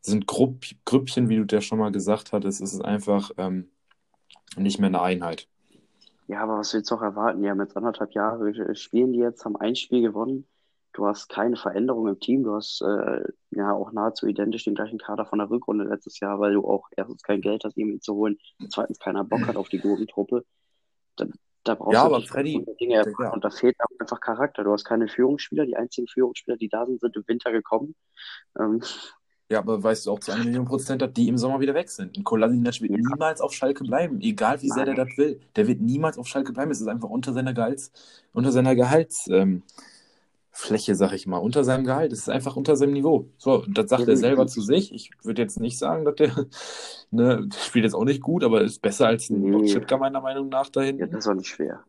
sind 0.00 0.26
Grupp, 0.26 0.64
Grüppchen, 0.84 1.28
wie 1.28 1.36
du 1.36 1.44
der 1.44 1.60
schon 1.60 1.78
mal 1.78 1.92
gesagt 1.92 2.32
hattest. 2.32 2.60
Es 2.60 2.74
ist 2.74 2.84
einfach 2.84 3.30
ähm, 3.36 3.68
nicht 4.56 4.80
mehr 4.80 4.88
eine 4.88 5.02
Einheit. 5.02 5.48
Ja, 6.26 6.40
aber 6.42 6.58
was 6.58 6.72
willst 6.74 6.90
du 6.90 6.96
auch 6.96 7.02
erwarten? 7.02 7.42
Die 7.42 7.50
haben 7.50 7.60
jetzt 7.60 7.76
anderthalb 7.76 8.12
Jahre 8.12 8.74
spielen 8.74 9.12
die 9.12 9.18
jetzt, 9.20 9.44
haben 9.44 9.56
ein 9.56 9.76
Spiel 9.76 10.02
gewonnen. 10.02 10.46
Du 10.94 11.06
hast 11.06 11.28
keine 11.28 11.56
Veränderung 11.56 12.06
im 12.06 12.20
Team. 12.20 12.44
Du 12.44 12.54
hast 12.54 12.80
äh, 12.80 13.24
ja 13.50 13.72
auch 13.72 13.90
nahezu 13.92 14.26
identisch 14.26 14.64
den 14.64 14.76
gleichen 14.76 14.98
Kader 14.98 15.26
von 15.26 15.40
der 15.40 15.50
Rückrunde 15.50 15.84
letztes 15.84 16.20
Jahr, 16.20 16.38
weil 16.38 16.54
du 16.54 16.64
auch 16.66 16.88
erstens 16.96 17.22
kein 17.22 17.40
Geld 17.40 17.64
hast, 17.64 17.76
ihn 17.76 18.00
zu 18.00 18.14
holen, 18.14 18.38
zweitens 18.70 19.00
keiner 19.00 19.24
Bock 19.24 19.46
hat 19.46 19.56
auf 19.56 19.68
die 19.68 19.80
Gurkentruppe. 19.80 20.44
Da, 21.16 21.26
da 21.64 21.74
brauchst 21.74 21.94
Ja, 21.94 22.08
du 22.08 22.14
aber 22.14 22.24
Freddy, 22.24 22.64
Dinge. 22.80 23.02
Digga. 23.02 23.30
Und 23.30 23.44
da 23.44 23.50
fehlt 23.50 23.76
auch 23.80 24.00
einfach 24.00 24.20
Charakter. 24.20 24.62
Du 24.62 24.72
hast 24.72 24.84
keine 24.84 25.08
Führungsspieler. 25.08 25.66
Die 25.66 25.76
einzigen 25.76 26.06
Führungsspieler, 26.06 26.56
die 26.56 26.68
da 26.68 26.86
sind, 26.86 27.00
sind 27.00 27.16
im 27.16 27.24
Winter 27.26 27.50
gekommen. 27.50 27.96
Ähm, 28.58 28.80
Ja, 29.50 29.58
aber 29.58 29.82
weißt 29.82 30.06
du 30.06 30.12
auch 30.12 30.20
zu 30.20 30.30
einer 30.30 30.44
Million 30.44 30.64
Prozent, 30.64 31.02
dass 31.02 31.12
die 31.12 31.28
im 31.28 31.38
Sommer 31.38 31.58
wieder 31.58 31.74
weg 31.74 31.90
sind. 31.90 32.16
Und 32.16 32.22
Kolasinac 32.24 32.80
wird 32.80 32.92
Ja. 32.92 32.98
niemals 32.98 33.40
auf 33.40 33.52
Schalke 33.52 33.82
bleiben, 33.84 34.20
egal 34.20 34.62
wie 34.62 34.70
sehr 34.70 34.84
der 34.84 34.94
Nein. 34.94 35.08
das 35.08 35.18
will. 35.18 35.40
Der 35.56 35.66
wird 35.66 35.80
niemals 35.80 36.18
auf 36.18 36.28
Schalke 36.28 36.52
bleiben. 36.52 36.70
Es 36.70 36.80
ist 36.80 36.86
einfach 36.86 37.10
unter 37.10 37.32
seiner 37.32 37.52
Gehalts, 37.52 37.92
unter 38.32 38.52
seiner 38.52 38.74
Gehaltsfläche, 38.74 39.42
ähm, 39.42 39.62
Fläche, 40.56 40.94
sag 40.94 41.12
ich 41.12 41.26
mal, 41.26 41.38
unter 41.38 41.64
seinem 41.64 41.84
Gehalt. 41.84 42.12
Es 42.12 42.20
ist 42.20 42.28
einfach 42.30 42.54
unter 42.56 42.76
seinem 42.76 42.92
Niveau. 42.92 43.28
So, 43.38 43.64
das 43.68 43.90
sagt 43.90 44.02
Ja, 44.02 44.08
er 44.10 44.16
selber 44.16 44.46
zu 44.46 44.60
sich. 44.60 44.94
Ich 44.94 45.10
würde 45.24 45.42
jetzt 45.42 45.58
nicht 45.58 45.78
sagen, 45.78 46.04
dass 46.04 46.14
der, 46.14 46.46
ne, 47.10 47.48
spielt 47.58 47.84
jetzt 47.84 47.94
auch 47.94 48.04
nicht 48.04 48.22
gut, 48.22 48.44
aber 48.44 48.62
ist 48.62 48.80
besser 48.80 49.08
als 49.08 49.30
ein 49.30 49.40
Nee. 49.40 49.50
Botschipka 49.50 49.96
meiner 49.96 50.20
Meinung 50.20 50.48
nach 50.48 50.68
da 50.70 50.82
ja, 50.84 51.06
das 51.06 51.26
war 51.26 51.34
nicht 51.34 51.48
schwer. 51.48 51.82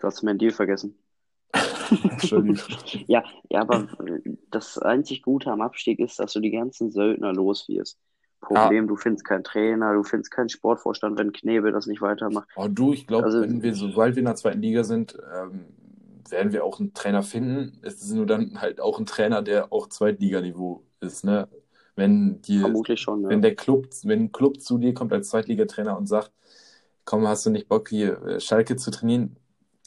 Du 0.00 0.06
hast 0.06 0.22
mein 0.22 0.36
Deal 0.38 0.52
vergessen. 0.52 0.96
Entschuldigung. 1.90 2.58
Ja, 3.06 3.24
ja, 3.48 3.60
aber 3.62 3.88
das 4.50 4.78
einzig 4.78 5.22
Gute 5.22 5.50
am 5.50 5.60
Abstieg 5.62 5.98
ist, 5.98 6.18
dass 6.18 6.32
du 6.34 6.40
die 6.40 6.50
ganzen 6.50 6.90
Söldner 6.90 7.32
los 7.32 7.68
wirst. 7.68 7.98
Problem, 8.40 8.88
du 8.88 8.96
findest 8.96 9.24
keinen 9.24 9.44
Trainer, 9.44 9.94
du 9.94 10.02
findest 10.02 10.32
keinen 10.32 10.48
Sportvorstand, 10.48 11.16
wenn 11.18 11.32
Knebel 11.32 11.70
das 11.72 11.86
nicht 11.86 12.02
weitermacht. 12.02 12.48
Oh, 12.56 12.66
du, 12.68 12.92
ich 12.92 13.06
glaube, 13.06 13.24
Also- 13.24 13.40
wenn 13.40 13.62
wir, 13.62 13.74
sobald 13.74 14.16
wir 14.16 14.20
in 14.20 14.24
der 14.26 14.34
zweiten 14.34 14.60
Liga 14.60 14.82
sind, 14.84 15.16
ähm, 15.34 15.66
werden 16.32 16.52
wir 16.52 16.64
auch 16.64 16.80
einen 16.80 16.94
Trainer 16.94 17.22
finden. 17.22 17.78
Es 17.82 18.02
ist 18.02 18.12
nur 18.12 18.26
dann 18.26 18.60
halt 18.60 18.80
auch 18.80 18.98
ein 18.98 19.06
Trainer, 19.06 19.42
der 19.42 19.72
auch 19.72 19.88
Zweitliganiveau 19.88 20.84
ist, 21.00 21.24
ne? 21.24 21.48
Wenn 21.94 22.40
die, 22.42 22.58
Vermutlich 22.58 23.00
schon, 23.00 23.24
wenn 23.24 23.38
ja. 23.42 23.48
der 23.50 23.54
Club, 23.54 23.88
wenn 24.04 24.22
ein 24.22 24.32
Club 24.32 24.60
zu 24.60 24.78
dir 24.78 24.94
kommt 24.94 25.12
als 25.12 25.28
Zweitligatrainer 25.28 25.96
und 25.96 26.06
sagt, 26.06 26.32
komm, 27.04 27.26
hast 27.28 27.44
du 27.44 27.50
nicht 27.50 27.68
Bock 27.68 27.90
hier 27.90 28.20
äh, 28.22 28.40
Schalke 28.40 28.76
zu 28.76 28.90
trainieren? 28.90 29.36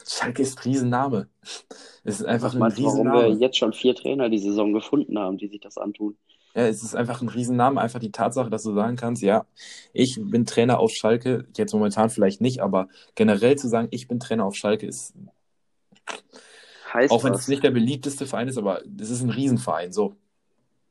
Schalke 0.07 0.43
ist 0.43 0.59
ein 0.59 0.63
Riesenname. 0.63 1.29
Es 2.03 2.19
ist 2.19 2.25
einfach 2.25 2.53
ein 2.53 2.59
meinst 2.59 2.77
du, 2.77 2.83
warum 2.83 3.07
wir 3.07 3.13
Riesenname. 3.13 3.39
jetzt 3.39 3.57
schon 3.57 3.73
vier 3.73 3.95
Trainer 3.95 4.29
die 4.29 4.37
Saison 4.37 4.71
gefunden 4.73 5.17
haben, 5.17 5.37
die 5.37 5.47
sich 5.47 5.61
das 5.61 5.77
antun? 5.77 6.15
Ja, 6.55 6.67
es 6.67 6.83
ist 6.83 6.95
einfach 6.95 7.21
ein 7.21 7.27
Riesenname, 7.29 7.81
einfach 7.81 7.99
die 7.99 8.11
Tatsache, 8.11 8.49
dass 8.49 8.63
du 8.63 8.73
sagen 8.73 8.95
kannst, 8.95 9.21
ja, 9.21 9.45
ich 9.91 10.17
bin 10.21 10.45
Trainer 10.45 10.79
auf 10.79 10.91
Schalke, 10.91 11.47
jetzt 11.57 11.73
momentan 11.73 12.09
vielleicht 12.09 12.39
nicht, 12.39 12.61
aber 12.61 12.87
generell 13.15 13.57
zu 13.57 13.67
sagen, 13.67 13.87
ich 13.91 14.07
bin 14.07 14.19
Trainer 14.19 14.45
auf 14.45 14.55
Schalke 14.55 14.85
ist 14.85 15.15
Heißt 16.95 17.11
Auch 17.11 17.25
wenn 17.25 17.33
es 17.33 17.49
nicht 17.49 17.61
der 17.61 17.71
beliebteste 17.71 18.25
Verein 18.25 18.47
ist, 18.47 18.57
aber 18.57 18.81
es 18.97 19.09
ist 19.09 19.21
ein 19.21 19.29
Riesenverein. 19.29 19.91
So. 19.91 20.15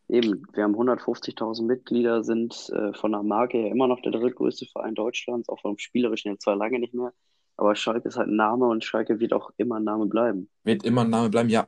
Eben, 0.07 0.47
wir 0.53 0.65
haben 0.65 0.75
150.000 0.75 1.63
Mitglieder, 1.63 2.23
sind 2.23 2.71
äh, 2.77 2.93
von 2.93 3.13
der 3.13 3.23
Marke 3.23 3.57
her 3.57 3.71
immer 3.71 3.89
noch 3.89 4.03
der 4.03 4.13
drittgrößte 4.13 4.67
Verein 4.67 4.95
Deutschlands, 4.95 5.49
auch 5.49 5.61
vom 5.61 5.79
Spielerischen 5.79 6.31
jetzt 6.31 6.43
zwar 6.43 6.57
lange 6.57 6.79
nicht 6.79 6.93
mehr, 6.93 7.15
aber 7.57 7.75
Schalke 7.75 8.09
ist 8.09 8.19
halt 8.19 8.29
ein 8.29 8.37
Name 8.37 8.67
und 8.67 8.85
Schalke 8.85 9.19
wird 9.19 9.33
auch 9.33 9.51
immer 9.57 9.77
ein 9.77 9.85
Name 9.85 10.05
bleiben. 10.05 10.51
Wird 10.63 10.85
immer 10.85 11.03
ein 11.03 11.11
Name 11.11 11.31
bleiben. 11.31 11.49
Ja, 11.49 11.67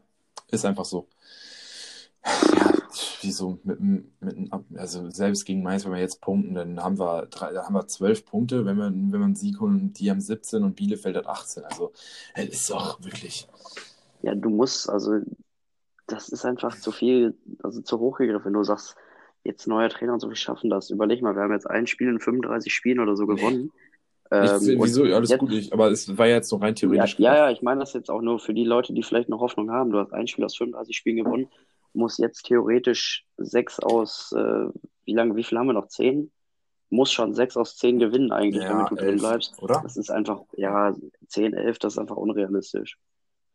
ist 0.51 0.67
einfach 0.67 0.85
so. 0.85 1.09
Ja, 2.27 2.75
wieso? 3.23 3.59
Mit, 3.65 3.81
mit, 3.81 4.53
also 4.77 5.09
selbst 5.09 5.47
gegen 5.47 5.63
Mainz, 5.63 5.87
wenn 5.87 5.93
wir 5.93 6.01
jetzt 6.01 6.21
punkten, 6.21 6.55
dann 6.55 6.83
haben 6.83 6.99
wir, 6.99 7.25
drei, 7.31 7.55
dann 7.55 7.65
haben 7.65 7.75
wir 7.75 7.87
zwölf 7.87 8.27
Punkte, 8.27 8.67
wenn 8.67 8.77
wir, 8.77 8.91
wenn 8.91 9.13
wir 9.13 9.25
einen 9.25 9.35
Sieg 9.35 9.61
holen, 9.61 9.95
die 9.95 10.11
haben 10.11 10.21
17 10.21 10.63
und 10.63 10.77
Bielefeld 10.77 11.17
hat 11.17 11.27
18. 11.27 11.65
Also, 11.65 11.93
es 12.35 12.49
ist 12.49 12.71
doch 12.71 13.03
wirklich. 13.03 13.49
Ja, 14.23 14.35
du 14.35 14.51
musst, 14.51 14.89
also 14.91 15.21
das 16.07 16.29
ist 16.29 16.45
einfach 16.45 16.77
zu 16.79 16.93
viel, 16.93 17.37
also 17.63 17.81
zu 17.83 17.99
hoch 17.99 18.19
gegriffen, 18.19 18.47
wenn 18.47 18.53
du 18.53 18.63
sagst, 18.63 18.97
jetzt 19.45 19.67
neuer 19.67 19.89
Trainer 19.89 20.15
und 20.15 20.21
so, 20.21 20.29
wir 20.29 20.37
schaffen 20.37 20.71
das. 20.71 20.91
Überleg 20.91 21.23
mal, 21.23 21.35
wir 21.35 21.43
haben 21.43 21.53
jetzt 21.53 21.69
ein 21.71 21.87
Spiel 21.87 22.09
in 22.09 22.21
35 22.21 22.73
Spielen 22.73 23.01
oder 23.01 23.17
so 23.17 23.27
gewonnen. 23.27 23.71
Ich, 24.33 24.33
Ähm, 24.33 24.81
und 24.81 24.87
wieso? 24.89 25.05
Alles 25.05 25.31
jetzt- 25.31 25.39
gut, 25.39 25.53
ich, 25.53 25.73
aber 25.73 25.91
es 25.93 26.19
war 26.19 26.27
ja 26.27 26.35
jetzt 26.37 26.51
noch 26.51 26.61
rein 26.61 26.71
Ja, 26.75 26.81
theoretisch 26.81 27.19
ja, 27.19 27.31
gedacht. 27.31 27.37
ja, 27.37 27.51
ich 27.51 27.63
meine 27.63 27.81
das 27.81 27.93
jetzt 27.93 28.11
auch 28.11 28.23
nur 28.23 28.41
für 28.41 28.55
die 28.55 28.65
Leute, 28.65 28.93
die 28.93 29.05
vielleicht 29.05 29.29
noch 29.29 29.39
Hoffnung 29.41 29.71
haben. 29.71 29.91
Du 29.93 29.99
hast 29.99 30.13
ein 30.13 30.27
Spiel 30.27 30.45
aus 30.45 30.57
35 30.57 30.97
Spielen 30.97 31.17
gewonnen, 31.25 31.49
muss 31.93 32.19
jetzt 32.19 32.43
theoretisch 32.47 33.25
sechs 33.37 33.79
aus, 33.79 34.33
äh, 34.37 34.67
wie 35.05 35.15
lange, 35.15 35.37
wie 35.37 35.45
viel 35.45 35.59
haben 35.59 35.69
wir 35.69 35.75
noch? 35.75 35.87
Zehn? 35.89 36.33
Muss 36.91 37.13
schon 37.13 37.35
sechs 37.35 37.57
aus 37.57 37.77
zehn 37.77 37.99
gewinnen 38.01 38.33
eigentlich, 38.33 38.63
Ja, 38.65 38.71
damit 38.71 38.91
du 38.91 38.97
drin 38.97 39.09
elf, 39.11 39.21
bleibst. 39.21 39.63
oder? 39.63 39.81
Das 39.83 39.97
ist 39.97 40.11
einfach, 40.11 40.43
ja, 40.57 40.93
zehn, 41.29 41.55
elf, 41.55 41.79
das 41.79 41.95
ist 41.95 41.99
einfach 41.99 42.17
unrealistisch. 42.17 42.99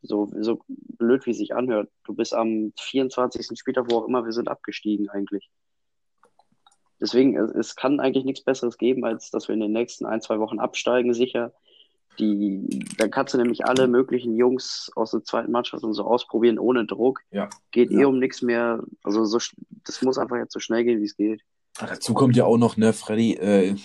So, 0.04 0.32
so 0.40 0.60
blöd, 0.68 1.26
wie 1.26 1.32
es 1.32 1.38
sich 1.38 1.54
anhört. 1.54 1.90
Du 2.04 2.14
bist 2.14 2.34
am 2.34 2.74
24. 2.80 3.58
Spieltag, 3.60 3.86
wo 3.90 3.98
auch 3.98 4.08
immer, 4.08 4.26
wir 4.26 4.32
sind 4.32 4.48
abgestiegen 4.48 5.10
eigentlich. 5.10 5.50
Deswegen, 7.00 7.38
es, 7.38 7.52
es 7.52 7.76
kann 7.76 8.00
eigentlich 8.00 8.26
nichts 8.26 8.44
Besseres 8.44 8.78
geben, 8.78 9.06
als 9.06 9.32
dass 9.32 9.48
wir 9.48 9.54
in 9.54 9.60
den 9.62 9.72
nächsten 9.72 10.06
ein, 10.06 10.22
zwei 10.22 10.40
Wochen 10.40 10.60
absteigen, 10.60 11.14
sicher. 11.14 11.54
Die, 12.20 12.86
dann 12.98 13.10
kannst 13.10 13.34
du 13.34 13.38
nämlich 13.38 13.66
alle 13.66 13.88
möglichen 13.88 14.36
Jungs 14.36 14.92
aus 14.96 15.12
der 15.12 15.24
zweiten 15.24 15.52
Mannschaft 15.52 15.84
und 15.84 15.94
so 15.94 16.04
ausprobieren 16.04 16.60
ohne 16.60 16.86
Druck. 16.86 17.22
Ja. 17.32 17.50
Geht 17.72 17.90
Ja. 17.92 18.02
eh 18.02 18.06
um 18.06 18.20
nichts 18.20 18.42
mehr. 18.42 18.84
Also 19.04 19.24
so, 19.26 19.38
das 19.86 20.02
muss 20.02 20.18
einfach 20.18 20.36
jetzt 20.38 20.54
so 20.54 20.60
schnell 20.60 20.84
gehen, 20.84 21.00
wie 21.00 21.06
es 21.06 21.16
geht. 21.16 21.42
Ah, 21.80 21.86
Dazu 21.88 22.14
kommt 22.14 22.36
ja 22.36 22.44
auch 22.46 22.58
noch, 22.58 22.76
ne, 22.76 22.92
Freddy, 22.92 23.36
äh, 23.36 23.76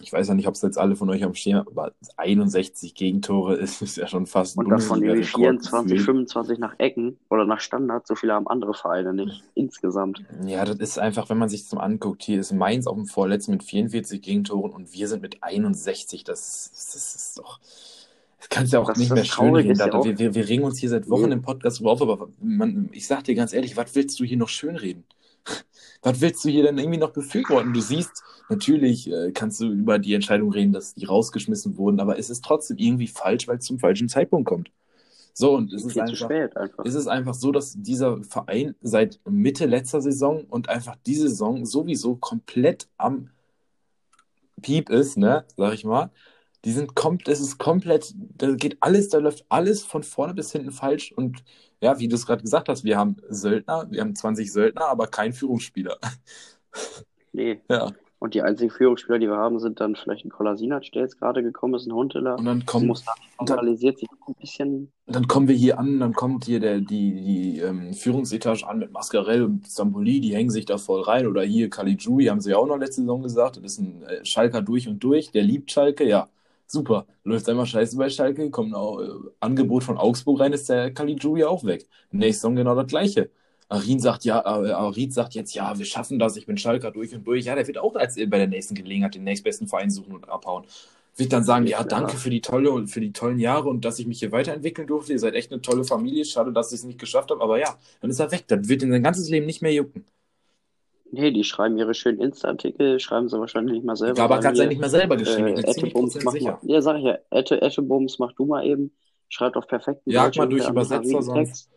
ich 0.00 0.12
weiß 0.12 0.26
ja 0.28 0.34
nicht, 0.34 0.48
ob 0.48 0.54
es 0.54 0.62
jetzt 0.62 0.76
alle 0.76 0.96
von 0.96 1.08
euch 1.08 1.22
am 1.22 1.34
Schirm, 1.34 1.64
aber 1.68 1.92
61 2.16 2.94
Gegentore 2.94 3.54
ist, 3.56 3.80
ist 3.80 3.96
ja 3.96 4.08
schon 4.08 4.26
fast 4.26 4.56
ein 4.58 4.64
Und 4.64 4.70
davon 4.70 5.02
irgendwie 5.02 5.20
Bundesliga-Rekord 5.30 5.62
24, 5.62 5.90
gefühlt. 5.92 6.06
25 6.06 6.58
nach 6.58 6.74
Ecken 6.78 7.16
oder 7.30 7.44
nach 7.44 7.60
Standard. 7.60 8.06
So 8.08 8.16
viele 8.16 8.32
haben 8.34 8.48
andere 8.48 8.74
Vereine 8.74 9.14
nicht. 9.14 9.44
Insgesamt. 9.54 10.24
Ja, 10.46 10.64
das 10.64 10.76
ist 10.78 10.98
einfach, 10.98 11.30
wenn 11.30 11.38
man 11.38 11.48
sich 11.48 11.62
das 11.62 11.72
mal 11.72 11.82
anguckt, 11.84 12.24
hier 12.24 12.40
ist 12.40 12.52
Mainz 12.52 12.86
auf 12.88 12.96
dem 12.96 13.06
Vorletzten 13.06 13.52
mit 13.52 13.62
44 13.62 14.20
Gegentoren 14.20 14.72
und 14.72 14.92
wir 14.92 15.06
sind 15.06 15.22
mit 15.22 15.42
61. 15.42 16.24
Das, 16.24 16.70
das 16.72 17.14
ist 17.14 17.38
doch. 17.38 17.60
Das 18.40 18.48
kannst 18.48 18.72
du 18.72 18.76
ja 18.78 18.82
auch 18.82 18.88
Das- 18.88 18.98
nicht 18.98 19.12
mehr 19.12 19.24
schönreden. 19.24 19.70
ist 19.72 19.78
ja 19.78 20.04
wir, 20.04 20.18
wir, 20.18 20.34
wir 20.34 20.48
regen 20.48 20.64
uns 20.64 20.78
hier 20.78 20.88
seit 20.88 21.08
Wochen 21.08 21.26
Nee. 21.28 21.34
im 21.34 21.42
Podcast 21.42 21.80
drauf, 21.80 22.02
aber 22.02 22.28
man, 22.40 22.88
ich 22.92 23.06
sag 23.06 23.22
dir 23.24 23.36
ganz 23.36 23.52
ehrlich, 23.52 23.76
was 23.76 23.94
willst 23.94 24.18
du 24.20 24.24
hier 24.24 24.36
noch 24.36 24.48
schönreden? 24.48 25.04
Was 26.02 26.20
willst 26.20 26.44
du 26.44 26.48
hier 26.48 26.62
denn 26.62 26.78
irgendwie 26.78 26.98
noch 26.98 27.10
befürworten? 27.10 27.72
Du 27.72 27.80
siehst, 27.80 28.22
natürlich 28.48 29.10
äh, 29.10 29.32
kannst 29.32 29.60
du 29.60 29.66
über 29.66 29.98
die 29.98 30.14
Entscheidung 30.14 30.52
reden, 30.52 30.72
dass 30.72 30.94
die 30.94 31.04
rausgeschmissen 31.04 31.76
wurden, 31.76 32.00
aber 32.00 32.18
es 32.18 32.30
ist 32.30 32.44
trotzdem 32.44 32.78
irgendwie 32.78 33.08
falsch, 33.08 33.48
weil 33.48 33.58
es 33.58 33.64
zum 33.64 33.78
falschen 33.78 34.08
Zeitpunkt 34.08 34.48
kommt. 34.48 34.70
So, 35.38 35.54
und 35.54 35.72
es 35.72 35.84
ist 35.84 35.96
einfach 35.96 36.16
spät 36.16 36.56
einfach. 36.56 36.84
ist 36.84 36.96
es 36.96 37.06
einfach 37.06 37.34
so, 37.34 37.52
dass 37.52 37.74
dieser 37.76 38.24
Verein 38.24 38.74
seit 38.80 39.20
Mitte 39.24 39.66
letzter 39.66 40.00
Saison 40.00 40.44
und 40.44 40.68
einfach 40.68 40.96
diese 41.06 41.28
Saison 41.28 41.64
sowieso 41.64 42.16
komplett 42.16 42.88
am 42.96 43.30
Piep 44.60 44.90
ist, 44.90 45.16
ne, 45.16 45.44
sag 45.56 45.74
ich 45.74 45.84
mal. 45.84 46.10
Die 46.64 46.72
sind 46.72 46.96
komplett, 46.96 47.28
es 47.28 47.40
ist 47.40 47.58
komplett, 47.58 48.14
da 48.16 48.50
geht 48.50 48.78
alles, 48.80 49.10
da 49.10 49.18
läuft 49.18 49.44
alles 49.48 49.84
von 49.84 50.02
vorne 50.02 50.34
bis 50.34 50.50
hinten 50.50 50.72
falsch 50.72 51.12
und 51.12 51.44
ja, 51.80 51.98
wie 51.98 52.08
du 52.08 52.16
es 52.16 52.26
gerade 52.26 52.42
gesagt 52.42 52.68
hast, 52.68 52.84
wir 52.84 52.96
haben 52.96 53.16
Söldner, 53.28 53.86
wir 53.90 54.00
haben 54.00 54.14
20 54.14 54.52
Söldner, 54.52 54.86
aber 54.86 55.06
kein 55.06 55.32
Führungsspieler. 55.32 55.96
Nee. 57.32 57.60
Ja, 57.70 57.92
Und 58.18 58.34
die 58.34 58.42
einzigen 58.42 58.70
Führungsspieler, 58.70 59.18
die 59.18 59.28
wir 59.28 59.36
haben, 59.36 59.60
sind 59.60 59.80
dann 59.80 59.94
vielleicht 59.94 60.24
ein 60.24 60.30
Kolasinac, 60.30 60.90
der 60.92 61.02
jetzt 61.02 61.20
gerade 61.20 61.42
gekommen 61.42 61.74
ist, 61.74 61.86
ein 61.86 61.92
Hunteler. 61.92 62.36
und 62.36 62.46
dann 62.46 62.66
kommt, 62.66 62.86
muss 62.86 63.04
normalisiert 63.38 63.98
sich 63.98 64.08
ein 64.26 64.34
bisschen. 64.34 64.92
dann 65.06 65.28
kommen 65.28 65.46
wir 65.46 65.54
hier 65.54 65.78
an, 65.78 66.00
dann 66.00 66.14
kommt 66.14 66.46
hier 66.46 66.58
der, 66.58 66.80
die, 66.80 67.12
die 67.20 67.58
ähm, 67.60 67.94
Führungsetage 67.94 68.66
an 68.66 68.78
mit 68.80 68.92
Mascarell 68.92 69.44
und 69.44 69.66
Stamboli, 69.66 70.20
die 70.20 70.34
hängen 70.34 70.50
sich 70.50 70.64
da 70.64 70.78
voll 70.78 71.02
rein. 71.02 71.26
Oder 71.26 71.42
hier 71.42 71.70
Caligiuri, 71.70 72.26
haben 72.26 72.40
sie 72.40 72.50
ja 72.50 72.56
auch 72.56 72.66
noch 72.66 72.78
letzte 72.78 73.02
Saison 73.02 73.22
gesagt. 73.22 73.56
Das 73.58 73.64
ist 73.64 73.78
ein 73.78 74.02
äh, 74.02 74.24
Schalker 74.24 74.62
durch 74.62 74.88
und 74.88 74.98
durch, 75.04 75.30
der 75.30 75.42
liebt 75.44 75.70
Schalke, 75.70 76.04
ja. 76.04 76.28
Super. 76.70 77.06
Läuft 77.24 77.48
einmal 77.48 77.64
scheiße 77.64 77.96
bei 77.96 78.10
Schalke, 78.10 78.50
kommt 78.50 78.74
ein 78.74 79.00
äh, 79.00 79.30
Angebot 79.40 79.84
von 79.84 79.96
Augsburg 79.96 80.40
rein, 80.40 80.52
ist 80.52 80.68
der 80.68 80.92
Caligiuri 80.92 81.44
auch 81.44 81.64
weg. 81.64 81.88
Nächste 82.10 82.42
Saison 82.42 82.56
genau 82.56 82.74
das 82.74 82.86
gleiche. 82.86 83.30
Arin 83.70 84.00
sagt 84.00 84.24
ja, 84.24 84.40
äh, 84.40 84.70
Arid 84.72 85.14
sagt 85.14 85.34
jetzt, 85.34 85.54
ja, 85.54 85.78
wir 85.78 85.86
schaffen 85.86 86.18
das, 86.18 86.36
ich 86.36 86.44
bin 86.44 86.58
Schalker 86.58 86.90
durch 86.90 87.14
und 87.14 87.26
durch. 87.26 87.46
Ja, 87.46 87.54
der 87.54 87.66
wird 87.66 87.78
auch 87.78 87.94
als 87.96 88.18
äh, 88.18 88.26
bei 88.26 88.36
der 88.36 88.48
nächsten 88.48 88.74
Gelegenheit 88.74 89.14
den 89.14 89.24
nächstbesten 89.24 89.66
Verein 89.66 89.90
suchen 89.90 90.14
und 90.14 90.28
abhauen. 90.28 90.64
Wird 91.16 91.32
dann 91.32 91.42
sagen, 91.42 91.66
ja, 91.66 91.82
danke 91.84 92.16
für 92.18 92.30
die 92.30 92.42
tolle 92.42 92.86
für 92.86 93.00
die 93.00 93.12
tollen 93.12 93.38
Jahre 93.40 93.68
und 93.70 93.84
dass 93.84 93.98
ich 93.98 94.06
mich 94.06 94.20
hier 94.20 94.30
weiterentwickeln 94.30 94.86
durfte. 94.86 95.12
Ihr 95.12 95.18
seid 95.18 95.34
echt 95.34 95.50
eine 95.50 95.62
tolle 95.62 95.84
Familie. 95.84 96.24
Schade, 96.24 96.52
dass 96.52 96.70
ich 96.70 96.80
es 96.80 96.84
nicht 96.84 96.98
geschafft 96.98 97.30
habe, 97.30 97.42
aber 97.42 97.58
ja, 97.58 97.76
dann 98.00 98.10
ist 98.10 98.20
er 98.20 98.30
weg. 98.30 98.44
Das 98.46 98.68
wird 98.68 98.82
ihn 98.82 98.90
sein 98.92 99.02
ganzes 99.02 99.28
Leben 99.30 99.46
nicht 99.46 99.62
mehr 99.62 99.72
jucken. 99.72 100.04
Nee, 101.10 101.30
die 101.30 101.44
schreiben 101.44 101.78
ihre 101.78 101.94
schönen 101.94 102.20
Insta-Artikel, 102.20 103.00
schreiben 103.00 103.28
sie 103.28 103.38
wahrscheinlich 103.40 103.72
nicht 103.74 103.84
mal 103.84 103.96
selber. 103.96 104.14
Gabak 104.14 104.38
Weil 104.38 104.46
hat 104.46 104.52
es 104.52 104.58
ja 104.58 104.64
mir, 104.64 104.68
nicht 104.68 104.80
mehr 104.80 104.90
selber 104.90 105.16
geschrieben, 105.16 105.48
äh, 105.48 105.60
Ettebums, 105.62 106.18
mach 106.22 106.32
sicher. 106.32 106.58
mal. 106.62 106.70
Ja, 106.70 106.82
sag 106.82 106.98
ich 106.98 107.04
ja. 107.04 107.18
Ette, 107.30 107.62
Ettebums, 107.62 108.18
mach 108.18 108.32
du 108.32 108.44
mal 108.44 108.66
eben. 108.66 108.92
Schreibt 109.30 109.56
auf 109.56 109.66
perfekten 109.66 110.10
Jag 110.10 110.36
mal 110.36 110.48
durch 110.48 110.68
Übersetzer 110.68 111.20
Harry-Text. 111.20 111.70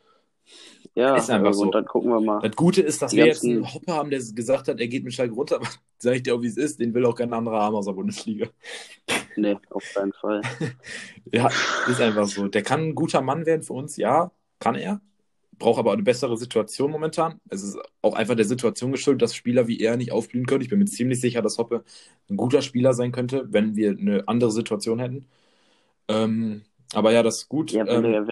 Ja, 0.93 1.15
Ist 1.15 1.29
einfach 1.29 1.51
äh, 1.51 1.53
so. 1.53 1.63
und 1.63 1.75
dann 1.75 1.85
gucken 1.85 2.11
wir 2.11 2.19
mal. 2.19 2.41
Das 2.41 2.55
Gute 2.55 2.81
ist, 2.81 3.01
dass 3.01 3.11
Die 3.11 3.17
wir 3.17 3.27
jetzt 3.27 3.45
einen 3.45 3.73
Hopper 3.73 3.93
haben, 3.93 4.09
der 4.09 4.19
gesagt 4.19 4.67
hat, 4.67 4.79
er 4.79 4.87
geht 4.87 5.03
mit 5.05 5.13
Schalke 5.13 5.33
runter, 5.33 5.55
aber 5.57 5.67
sag 5.97 6.15
ich 6.15 6.23
dir 6.23 6.35
auch, 6.35 6.41
wie 6.41 6.47
es 6.47 6.57
ist, 6.57 6.79
den 6.79 6.93
will 6.93 7.05
auch 7.05 7.15
kein 7.15 7.31
anderer 7.31 7.61
haben 7.61 7.75
aus 7.75 7.85
der 7.85 7.93
Bundesliga. 7.93 8.47
Nee, 9.37 9.57
auf 9.69 9.83
keinen 9.93 10.13
Fall. 10.13 10.41
Ja, 11.31 11.49
ist 11.87 12.01
einfach 12.01 12.27
so. 12.27 12.47
Der 12.49 12.63
kann 12.63 12.89
ein 12.89 12.95
guter 12.95 13.21
Mann 13.21 13.45
werden 13.45 13.61
für 13.63 13.73
uns, 13.73 13.95
ja, 13.95 14.31
kann 14.59 14.75
er. 14.75 14.99
Braucht 15.61 15.77
aber 15.77 15.93
eine 15.93 16.01
bessere 16.01 16.37
Situation 16.37 16.89
momentan. 16.89 17.39
Es 17.49 17.61
ist 17.61 17.77
auch 18.01 18.15
einfach 18.15 18.33
der 18.35 18.45
Situation 18.45 18.91
geschuldet, 18.91 19.21
dass 19.21 19.35
Spieler 19.35 19.67
wie 19.67 19.79
er 19.79 19.95
nicht 19.95 20.11
aufblühen 20.11 20.47
können. 20.47 20.63
Ich 20.63 20.69
bin 20.69 20.79
mir 20.79 20.85
ziemlich 20.85 21.21
sicher, 21.21 21.43
dass 21.43 21.59
Hoppe 21.59 21.83
ein 22.31 22.35
guter 22.35 22.63
Spieler 22.63 22.93
sein 22.93 23.11
könnte, 23.11 23.45
wenn 23.51 23.75
wir 23.75 23.91
eine 23.91 24.27
andere 24.27 24.49
Situation 24.49 24.97
hätten. 24.97 25.27
Ähm, 26.07 26.63
aber 26.93 27.11
ja, 27.11 27.21
das 27.21 27.43
ist 27.43 27.49
gut. 27.49 27.71
Ja, 27.71 27.85
wenn 27.85 28.03
ähm, 28.03 28.11
der 28.11 28.27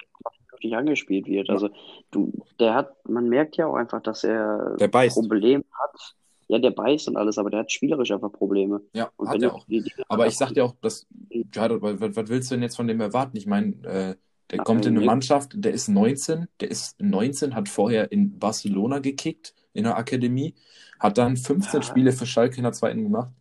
wirklich 0.51 0.75
angespielt 0.75 1.27
wird. 1.27 1.51
Also 1.51 1.69
du, 2.09 2.33
der 2.59 2.73
hat, 2.73 2.95
man 3.07 3.29
merkt 3.29 3.57
ja 3.57 3.67
auch 3.67 3.75
einfach, 3.75 4.01
dass 4.01 4.23
er 4.23 4.75
der 4.79 4.87
beißt. 4.87 5.15
Probleme 5.15 5.63
hat. 5.71 6.15
Ja, 6.47 6.57
der 6.57 6.71
beißt 6.71 7.09
und 7.09 7.15
alles, 7.15 7.37
aber 7.37 7.51
der 7.51 7.59
hat 7.59 7.71
spielerisch 7.71 8.09
einfach 8.09 8.31
Probleme. 8.31 8.81
Ja, 8.93 9.11
Und 9.17 9.29
hat 9.29 9.39
er 9.39 9.53
auch. 9.53 9.65
die 9.65 9.83
Dinge 9.83 10.03
Aber 10.07 10.25
ich 10.25 10.35
sag 10.35 10.51
dir 10.51 10.65
auch, 10.65 10.73
dass, 10.81 11.05
ja, 11.29 11.69
was, 11.79 12.15
was 12.15 12.27
willst 12.29 12.49
du 12.49 12.55
denn 12.55 12.63
jetzt 12.63 12.75
von 12.75 12.87
dem 12.87 12.99
erwarten? 12.99 13.37
Ich 13.37 13.45
meine, 13.45 13.75
äh, 13.83 14.15
der 14.51 14.59
kommt 14.59 14.85
in 14.85 14.97
eine. 14.97 15.05
Mannschaft, 15.05 15.51
der 15.55 15.73
ist 15.73 15.87
19, 15.89 16.47
der 16.59 16.71
ist 16.71 16.99
19, 17.01 17.55
hat 17.55 17.69
vorher 17.69 18.11
in 18.11 18.39
Barcelona 18.39 18.99
gekickt, 18.99 19.53
in 19.73 19.83
der 19.83 19.97
Akademie, 19.97 20.55
hat 20.99 21.17
dann 21.17 21.37
15 21.37 21.81
Ja. 21.81 21.87
Spiele 21.87 22.11
für 22.11 22.25
Schalke 22.25 22.57
in 22.57 22.63
der 22.63 22.73
zweiten 22.73 23.03
gemacht 23.03 23.31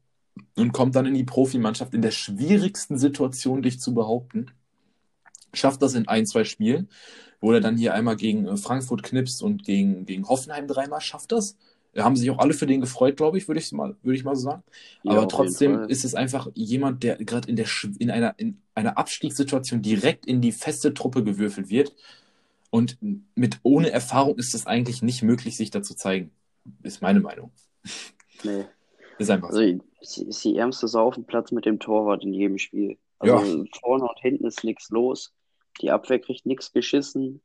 und 0.57 0.73
kommt 0.73 0.95
dann 0.97 1.07
in 1.07 1.15
die 1.15 1.25
Profimannschaft 1.25 1.95
in 1.95 2.03
der 2.03 2.11
schwierigsten 2.11 2.99
Situation, 2.99 3.63
dich 3.63 3.81
zu 3.81 3.95
behaupten. 3.95 4.51
Schafft 5.55 5.81
das 5.83 5.95
in 5.95 6.09
ein, 6.09 6.27
zwei 6.27 6.45
Spielen, 6.45 6.89
wo 7.41 7.53
er 7.53 7.61
dann 7.61 7.77
hier 7.77 7.95
einmal 7.95 8.17
gegen 8.17 8.47
äh, 8.47 8.57
Frankfurt 8.57 9.03
knipst 9.03 9.43
und 9.43 9.65
gegen, 9.65 10.05
gegen 10.05 10.29
Hoffenheim 10.29 10.67
dreimal 10.67 11.01
schafft 11.01 11.33
das. 11.33 11.57
Da 11.93 12.05
haben 12.05 12.17
sich 12.17 12.31
auch 12.31 12.39
alle 12.39 12.55
für 12.55 12.67
den 12.67 12.81
gefreut, 12.81 13.17
glaube 13.17 13.39
ich, 13.39 13.49
würde 13.49 13.61
ich 13.61 13.73
mal, 13.73 13.97
würde 14.03 14.17
ich 14.17 14.25
mal 14.25 14.37
so 14.37 14.43
sagen. 14.43 14.63
Ja, 15.03 15.13
Aber 15.13 15.29
trotzdem 15.29 15.85
ist 15.89 16.05
es 16.05 16.15
einfach 16.15 16.49
jemand, 16.55 17.03
der 17.03 17.17
gerade 17.17 17.49
in 17.49 17.57
der 17.57 17.67
in 17.99 18.11
einer 18.11 18.35
in 18.39 18.61
einer 18.75 18.99
Abstiegssituation 18.99 19.83
direkt 19.83 20.27
in 20.27 20.41
die 20.41 20.53
feste 20.53 20.95
Truppe 20.95 21.25
gewürfelt 21.25 21.71
wird. 21.71 21.95
Und 22.71 22.99
mit 23.35 23.59
ohne 23.63 23.91
Erfahrung 23.91 24.37
ist 24.37 24.55
es 24.55 24.67
eigentlich 24.67 25.03
nicht 25.03 25.23
möglich, 25.23 25.57
sich 25.57 25.71
da 25.71 25.83
zu 25.83 25.97
zeigen. 25.97 26.31
Ist 26.83 27.01
meine 27.01 27.21
Meinung. 27.21 27.51
Nee. 28.45 28.65
Ist 29.19 29.31
einfach 29.31 29.51
so. 29.51 29.59
Also 29.59 29.81
ist 30.01 30.45
die 30.45 30.57
ärmste 30.57 30.87
Sau 30.87 31.09
auf 31.09 31.15
dem 31.15 31.25
Platz 31.25 31.51
mit 31.51 31.67
dem 31.67 31.81
Torwart 31.81 32.23
in 32.23 32.33
jedem 32.33 32.59
Spiel. 32.59 32.99
Also 33.19 33.65
vorne 33.81 34.05
und 34.05 34.19
hinten 34.21 34.47
ist 34.47 34.63
nichts 34.63 34.91
los. 34.91 35.35
Die 35.81 35.91
Abwehr 35.91 36.21
kriegt 36.21 36.47
nichts 36.47 36.73
geschissen. 36.73 37.41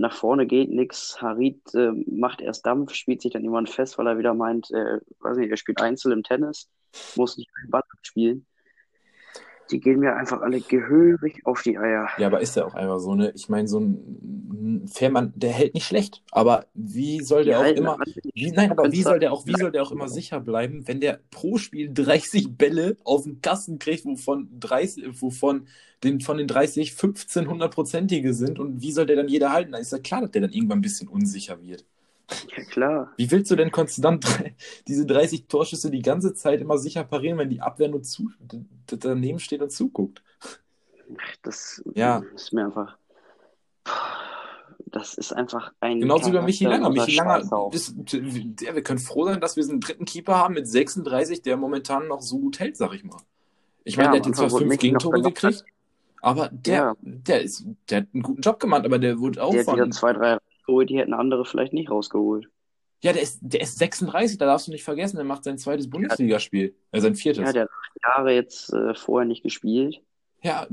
Nach 0.00 0.14
vorne 0.14 0.46
geht 0.46 0.70
nichts. 0.70 1.20
Harid 1.20 1.60
äh, 1.74 1.92
macht 2.10 2.40
erst 2.40 2.64
Dampf, 2.64 2.94
spielt 2.94 3.20
sich 3.20 3.34
dann 3.34 3.42
jemand 3.42 3.68
fest, 3.68 3.98
weil 3.98 4.06
er 4.06 4.16
wieder 4.16 4.32
meint, 4.32 4.70
äh, 4.70 4.98
weiß 5.20 5.36
nicht, 5.36 5.50
er 5.50 5.58
spielt 5.58 5.82
Einzel 5.82 6.12
im 6.12 6.22
Tennis, 6.22 6.70
muss 7.16 7.36
nicht 7.36 7.50
den 7.62 7.70
Ball 7.70 7.82
spielen. 8.00 8.46
Die 9.70 9.78
gehen 9.78 10.00
mir 10.00 10.16
einfach 10.16 10.40
alle 10.40 10.62
gehörig 10.62 11.42
auf 11.44 11.60
die 11.60 11.76
Eier. 11.76 12.08
Ja, 12.16 12.28
aber 12.28 12.40
ist 12.40 12.56
ja 12.56 12.64
auch 12.64 12.72
einfach 12.72 12.98
so, 12.98 13.14
ne? 13.14 13.30
Ich 13.34 13.50
meine, 13.50 13.68
so 13.68 13.78
ein 13.78 14.39
Fährmann, 14.88 15.32
der 15.36 15.52
hält 15.52 15.74
nicht 15.74 15.86
schlecht. 15.86 16.22
Aber 16.30 16.66
wie 16.74 17.20
soll 17.22 17.44
der 17.44 17.58
auch 17.58 17.62
halten 17.64 17.78
immer. 17.78 17.98
Wie, 18.34 18.50
nein, 18.50 18.70
aber 18.70 18.90
wie 18.90 19.02
soll 19.02 19.18
der 19.18 19.32
auch, 19.32 19.46
wie 19.46 19.56
soll 19.56 19.72
der 19.72 19.82
auch 19.82 19.92
immer 19.92 20.08
sicher 20.08 20.40
bleiben, 20.40 20.86
wenn 20.86 21.00
der 21.00 21.20
pro 21.30 21.58
Spiel 21.58 21.90
30 21.92 22.56
Bälle 22.56 22.96
auf 23.04 23.24
den 23.24 23.40
Kasten 23.42 23.78
kriegt, 23.78 24.04
wovon 24.04 24.48
30, 24.58 25.20
wovon 25.20 25.66
den, 26.02 26.20
von 26.20 26.38
den 26.38 26.46
30 26.46 26.94
15 26.94 27.48
hundertprozentige 27.48 28.34
sind 28.34 28.58
und 28.58 28.80
wie 28.80 28.92
soll 28.92 29.06
der 29.06 29.16
dann 29.16 29.28
jeder 29.28 29.52
halten? 29.52 29.72
Da 29.72 29.78
ist 29.78 29.92
ja 29.92 29.98
klar, 29.98 30.22
dass 30.22 30.30
der 30.30 30.42
dann 30.42 30.52
irgendwann 30.52 30.78
ein 30.78 30.82
bisschen 30.82 31.08
unsicher 31.08 31.60
wird. 31.62 31.84
Ja, 32.56 32.64
klar. 32.64 33.12
Wie 33.16 33.30
willst 33.30 33.50
du 33.50 33.56
denn 33.56 33.70
konstant 33.70 34.24
diese 34.88 35.06
30 35.06 35.46
Torschüsse 35.46 35.90
die 35.90 36.02
ganze 36.02 36.34
Zeit 36.34 36.60
immer 36.60 36.78
sicher 36.78 37.04
parieren, 37.04 37.38
wenn 37.38 37.50
die 37.50 37.60
Abwehr 37.60 37.88
nur 37.88 38.02
zu, 38.02 38.30
daneben 38.86 39.40
steht 39.40 39.62
und 39.62 39.70
zuguckt? 39.70 40.22
Das 41.42 41.82
Ja. 41.94 42.22
ist 42.34 42.52
mir 42.52 42.66
einfach. 42.66 42.96
Das 44.92 45.14
ist 45.14 45.32
einfach 45.32 45.72
ein. 45.80 46.00
Genauso 46.00 46.26
wie 46.32 46.36
bei 46.36 46.42
Michi 46.42 46.64
Langer. 46.64 46.90
Michi 46.90 47.16
Langer, 47.16 47.40
ist, 47.72 47.94
der, 47.96 48.74
wir 48.74 48.82
können 48.82 48.98
froh 48.98 49.24
sein, 49.26 49.40
dass 49.40 49.56
wir 49.56 49.64
einen 49.68 49.80
dritten 49.80 50.04
Keeper 50.04 50.36
haben 50.36 50.54
mit 50.54 50.66
36, 50.66 51.42
der 51.42 51.56
momentan 51.56 52.08
noch 52.08 52.22
so 52.22 52.38
gut 52.38 52.58
hält, 52.58 52.76
sag 52.76 52.92
ich 52.94 53.04
mal. 53.04 53.18
Ich 53.84 53.96
meine, 53.96 54.08
Ja, 54.08 54.12
der 54.12 54.20
hat 54.20 54.26
jetzt 54.26 54.36
zwar 54.38 54.50
fünf 54.50 54.78
Gegentore 54.78 55.22
gekriegt, 55.22 55.64
aber 56.22 56.48
der, 56.52 56.74
Ja. 56.74 56.94
der, 57.02 57.42
ist, 57.42 57.64
der 57.88 57.98
hat 57.98 58.06
einen 58.12 58.22
guten 58.22 58.42
Job 58.42 58.58
gemacht, 58.58 58.84
aber 58.84 58.98
der 58.98 59.18
wurde 59.20 59.42
auch 59.42 59.52
Der 59.52 59.60
hat 59.60 59.72
wieder 59.72 59.84
von. 59.84 59.92
zwei, 59.92 60.12
drei 60.12 60.34
rausgeholt, 60.34 60.90
die 60.90 60.98
hätten 60.98 61.14
andere 61.14 61.44
vielleicht 61.44 61.72
nicht 61.72 61.90
rausgeholt. 61.90 62.48
Ja, 63.02 63.12
der 63.14 63.22
ist, 63.22 63.38
der 63.40 63.62
ist 63.62 63.78
36, 63.78 64.36
da 64.38 64.44
darfst 64.44 64.66
du 64.66 64.72
nicht 64.72 64.84
vergessen, 64.84 65.16
der 65.16 65.24
macht 65.24 65.44
sein 65.44 65.56
zweites 65.56 65.88
Bundesligaspiel. 65.88 66.74
Äh, 66.92 67.00
sein 67.00 67.14
viertes. 67.14 67.42
Ja, 67.44 67.52
der 67.52 67.62
hat 67.62 67.70
acht 67.70 67.96
Jahre 68.02 68.34
jetzt 68.34 68.72
äh, 68.74 68.94
vorher 68.94 69.26
nicht 69.26 69.42
gespielt, 69.42 70.02
Ja, 70.42 70.66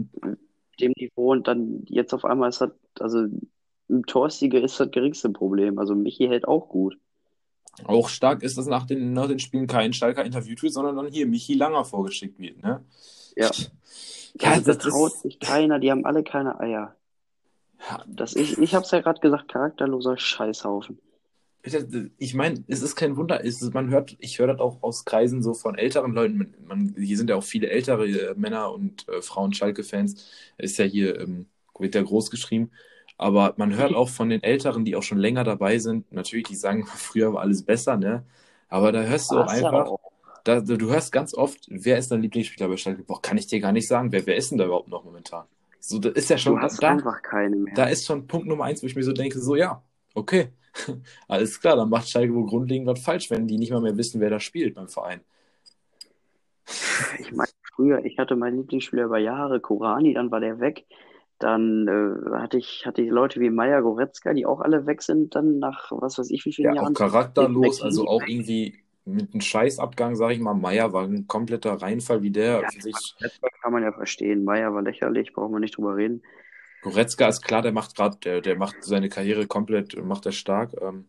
dem 0.82 0.92
Niveau, 0.98 1.32
und 1.32 1.48
dann 1.48 1.84
jetzt 1.86 2.14
auf 2.14 2.26
einmal 2.26 2.50
ist 2.50 2.60
das, 2.62 2.72
also 3.00 3.28
im 3.90 4.06
Torstige 4.06 4.60
ist 4.60 4.80
das 4.80 4.92
geringste 4.92 5.30
Problem. 5.30 5.80
Also 5.80 5.96
Michi 5.96 6.28
hält 6.28 6.48
auch 6.48 6.70
gut. 6.70 6.98
auch 7.84 8.10
stark 8.10 8.44
ist, 8.44 8.58
dass 8.58 8.68
nach 8.68 8.86
den, 8.86 9.14
nach 9.14 9.28
den 9.28 9.40
Spielen 9.40 9.68
kein 9.68 9.94
Schalker 9.94 10.24
interviewt 10.26 10.62
wird, 10.64 10.74
sondern 10.74 10.96
dann 10.96 11.08
hier 11.12 11.28
Michi 11.28 11.54
Langer 11.56 11.86
vorgeschickt 11.86 12.40
wird. 12.40 12.62
Ne? 12.64 12.86
Ja. 13.36 13.52
Ja, 14.40 14.52
Also 14.52 14.64
da 14.64 14.74
das 14.74 14.78
traut 14.78 15.14
ist. 15.14 15.22
sich 15.22 15.40
keiner, 15.40 15.80
die 15.80 15.92
haben 15.92 16.06
alle 16.06 16.24
keine 16.24 16.60
Eier. 16.60 16.96
Das 18.06 18.36
ich, 18.36 18.58
ich 18.58 18.76
hab's 18.76 18.92
ja 18.92 19.02
gerade 19.02 19.20
gesagt, 19.20 19.50
charakterloser 19.50 20.18
Scheißhaufen. 20.18 21.00
Ich 22.18 22.34
meine, 22.34 22.64
es 22.68 22.82
ist 22.82 22.96
kein 22.96 23.18
Wunder. 23.18 23.44
Es 23.44 23.62
ist, 23.62 23.74
man 23.74 23.90
hört, 23.90 24.16
ich 24.20 24.40
höre 24.40 24.48
das 24.48 24.60
auch 24.60 24.82
aus 24.84 25.04
Kreisen 25.04 25.44
so 25.44 25.54
von 25.54 25.76
älteren 25.78 26.14
Leuten. 26.14 26.38
Man, 26.38 26.56
man, 26.66 26.96
hier 26.98 27.18
sind 27.18 27.30
ja 27.30 27.36
auch 27.36 27.44
viele 27.44 27.70
ältere 27.70 28.08
äh, 28.08 28.36
Männer 28.36 28.72
und 28.72 29.08
äh, 29.10 29.22
Frauen 29.22 29.54
Schalke-Fans. 29.54 30.16
Ist 30.58 30.78
ja 30.78 30.86
hier, 30.86 31.20
ähm, 31.20 31.48
wird 31.78 31.96
ja 31.96 32.02
groß 32.04 32.32
geschrieben. 32.32 32.72
Aber 33.18 33.54
man 33.58 33.76
hört 33.76 33.94
auch 33.96 34.10
von 34.10 34.30
den 34.30 34.44
Älteren, 34.44 34.86
die 34.86 34.96
auch 34.96 35.04
schon 35.04 35.18
länger 35.18 35.44
dabei 35.44 35.80
sind, 35.80 36.12
natürlich, 36.12 36.48
die 36.48 36.56
sagen, 36.56 36.86
früher 36.96 37.34
war 37.34 37.42
alles 37.42 37.64
besser, 37.64 37.98
ne? 37.98 38.24
Aber 38.70 38.92
da 38.92 39.02
hörst 39.04 39.32
du 39.32 39.38
auch 39.40 39.48
einfach, 39.48 39.90
da, 40.44 40.60
du 40.62 40.90
hörst 40.90 41.12
ganz 41.12 41.34
oft, 41.34 41.68
wer 41.70 41.98
ist 41.98 42.12
dein 42.12 42.22
Lieblingsspieler 42.22 42.68
bei 42.70 42.78
Schalke? 42.78 43.04
Boah, 43.04 43.22
kann 43.22 43.38
ich 43.38 43.48
dir 43.48 43.60
gar 43.60 43.72
nicht 43.72 43.88
sagen. 43.88 44.12
Wer, 44.12 44.26
wer 44.26 44.36
ist 44.36 44.52
denn 44.52 44.58
da 44.58 44.66
überhaupt 44.66 44.90
noch 44.90 45.04
momentan? 45.04 45.46
So, 45.80 46.00
das 46.00 46.14
ist 46.14 46.30
ja 46.30 46.38
schon 46.38 46.56
Du 46.56 46.62
hast 46.62 46.82
da, 46.84 46.90
einfach 46.92 47.22
keine 47.22 47.56
mehr. 47.56 47.74
da 47.76 47.86
ist 47.86 48.06
schon 48.06 48.28
Punkt 48.28 48.48
Nummer 48.48 48.66
eins, 48.66 48.84
wo 48.84 48.88
ich 48.88 48.96
mir 48.96 49.04
so 49.04 49.14
denke, 49.14 49.40
so 49.40 49.56
ja, 49.56 49.82
okay, 50.14 50.50
alles 51.28 51.60
klar, 51.60 51.76
dann 51.78 51.90
macht 51.90 52.10
Schalke 52.10 52.34
wohl 52.34 52.46
grundlegend 52.46 52.88
was 52.88 53.00
falsch, 53.00 53.30
wenn 53.32 53.48
die 53.48 53.58
nicht 53.58 53.72
mal 53.72 53.82
mehr 53.82 53.98
wissen, 53.98 54.20
wer 54.22 54.30
da 54.30 54.40
spielt 54.40 54.76
beim 54.76 54.90
Verein. 54.90 55.22
Ich 57.20 57.32
meine, 57.32 57.50
früher, 57.76 58.04
ich 58.06 58.18
hatte 58.20 58.36
meinen 58.36 58.58
Lieblingsspieler 58.58 59.06
über 59.06 59.20
Jahre, 59.20 59.60
Korani, 59.60 60.14
dann 60.14 60.32
war 60.32 60.40
der 60.40 60.60
weg. 60.60 60.86
Dann 61.40 61.88
äh, 61.88 62.38
hatte 62.40 62.58
ich, 62.58 62.86
hatte 62.86 63.02
ich 63.02 63.10
Leute 63.12 63.40
wie 63.40 63.50
Maya 63.50 63.82
Goretzka, 63.82 64.34
die 64.34 64.46
auch 64.46 64.60
alle 64.62 64.86
weg 64.88 65.02
sind, 65.04 65.36
dann 65.36 65.60
nach 65.60 65.92
was 65.92 66.18
weiß 66.18 66.32
ich 66.32 66.46
wie 66.46 66.54
vielen 66.54 66.72
Ja, 66.72 66.74
auch 66.74 66.76
Jahren. 66.76 66.94
charakterlos, 66.94 67.78
Weg- 67.78 67.84
also 67.84 68.08
auch 68.08 68.28
irgendwie 68.28 68.84
mit 69.06 69.32
einem 69.34 69.42
Scheißabgang, 69.42 70.16
sag 70.16 70.32
ich 70.32 70.40
mal. 70.40 70.54
Meier 70.54 70.92
war 70.94 71.04
ein 71.06 71.28
kompletter 71.28 71.74
Reinfall, 71.82 72.22
wie 72.24 72.32
der 72.32 72.62
Ja, 72.62 72.68
sich. 72.82 73.16
Goretzka 73.20 73.48
kann 73.62 73.72
man 73.74 73.84
ja 73.84 73.92
verstehen. 73.94 74.44
Maya 74.44 74.74
war 74.74 74.82
lächerlich, 74.82 75.34
brauchen 75.34 75.54
wir 75.54 75.60
nicht 75.60 75.78
drüber 75.78 75.96
reden. 75.96 76.22
Goretzka 76.82 77.28
ist 77.28 77.44
klar, 77.44 77.62
der 77.62 77.72
macht 77.72 77.96
gerade, 77.96 78.18
der, 78.18 78.42
der 78.42 78.56
macht 78.56 78.84
seine 78.84 79.10
Karriere 79.10 79.46
komplett, 79.46 79.96
macht 80.04 80.26
er 80.26 80.32
stark. 80.32 80.74
Ähm, 80.82 81.06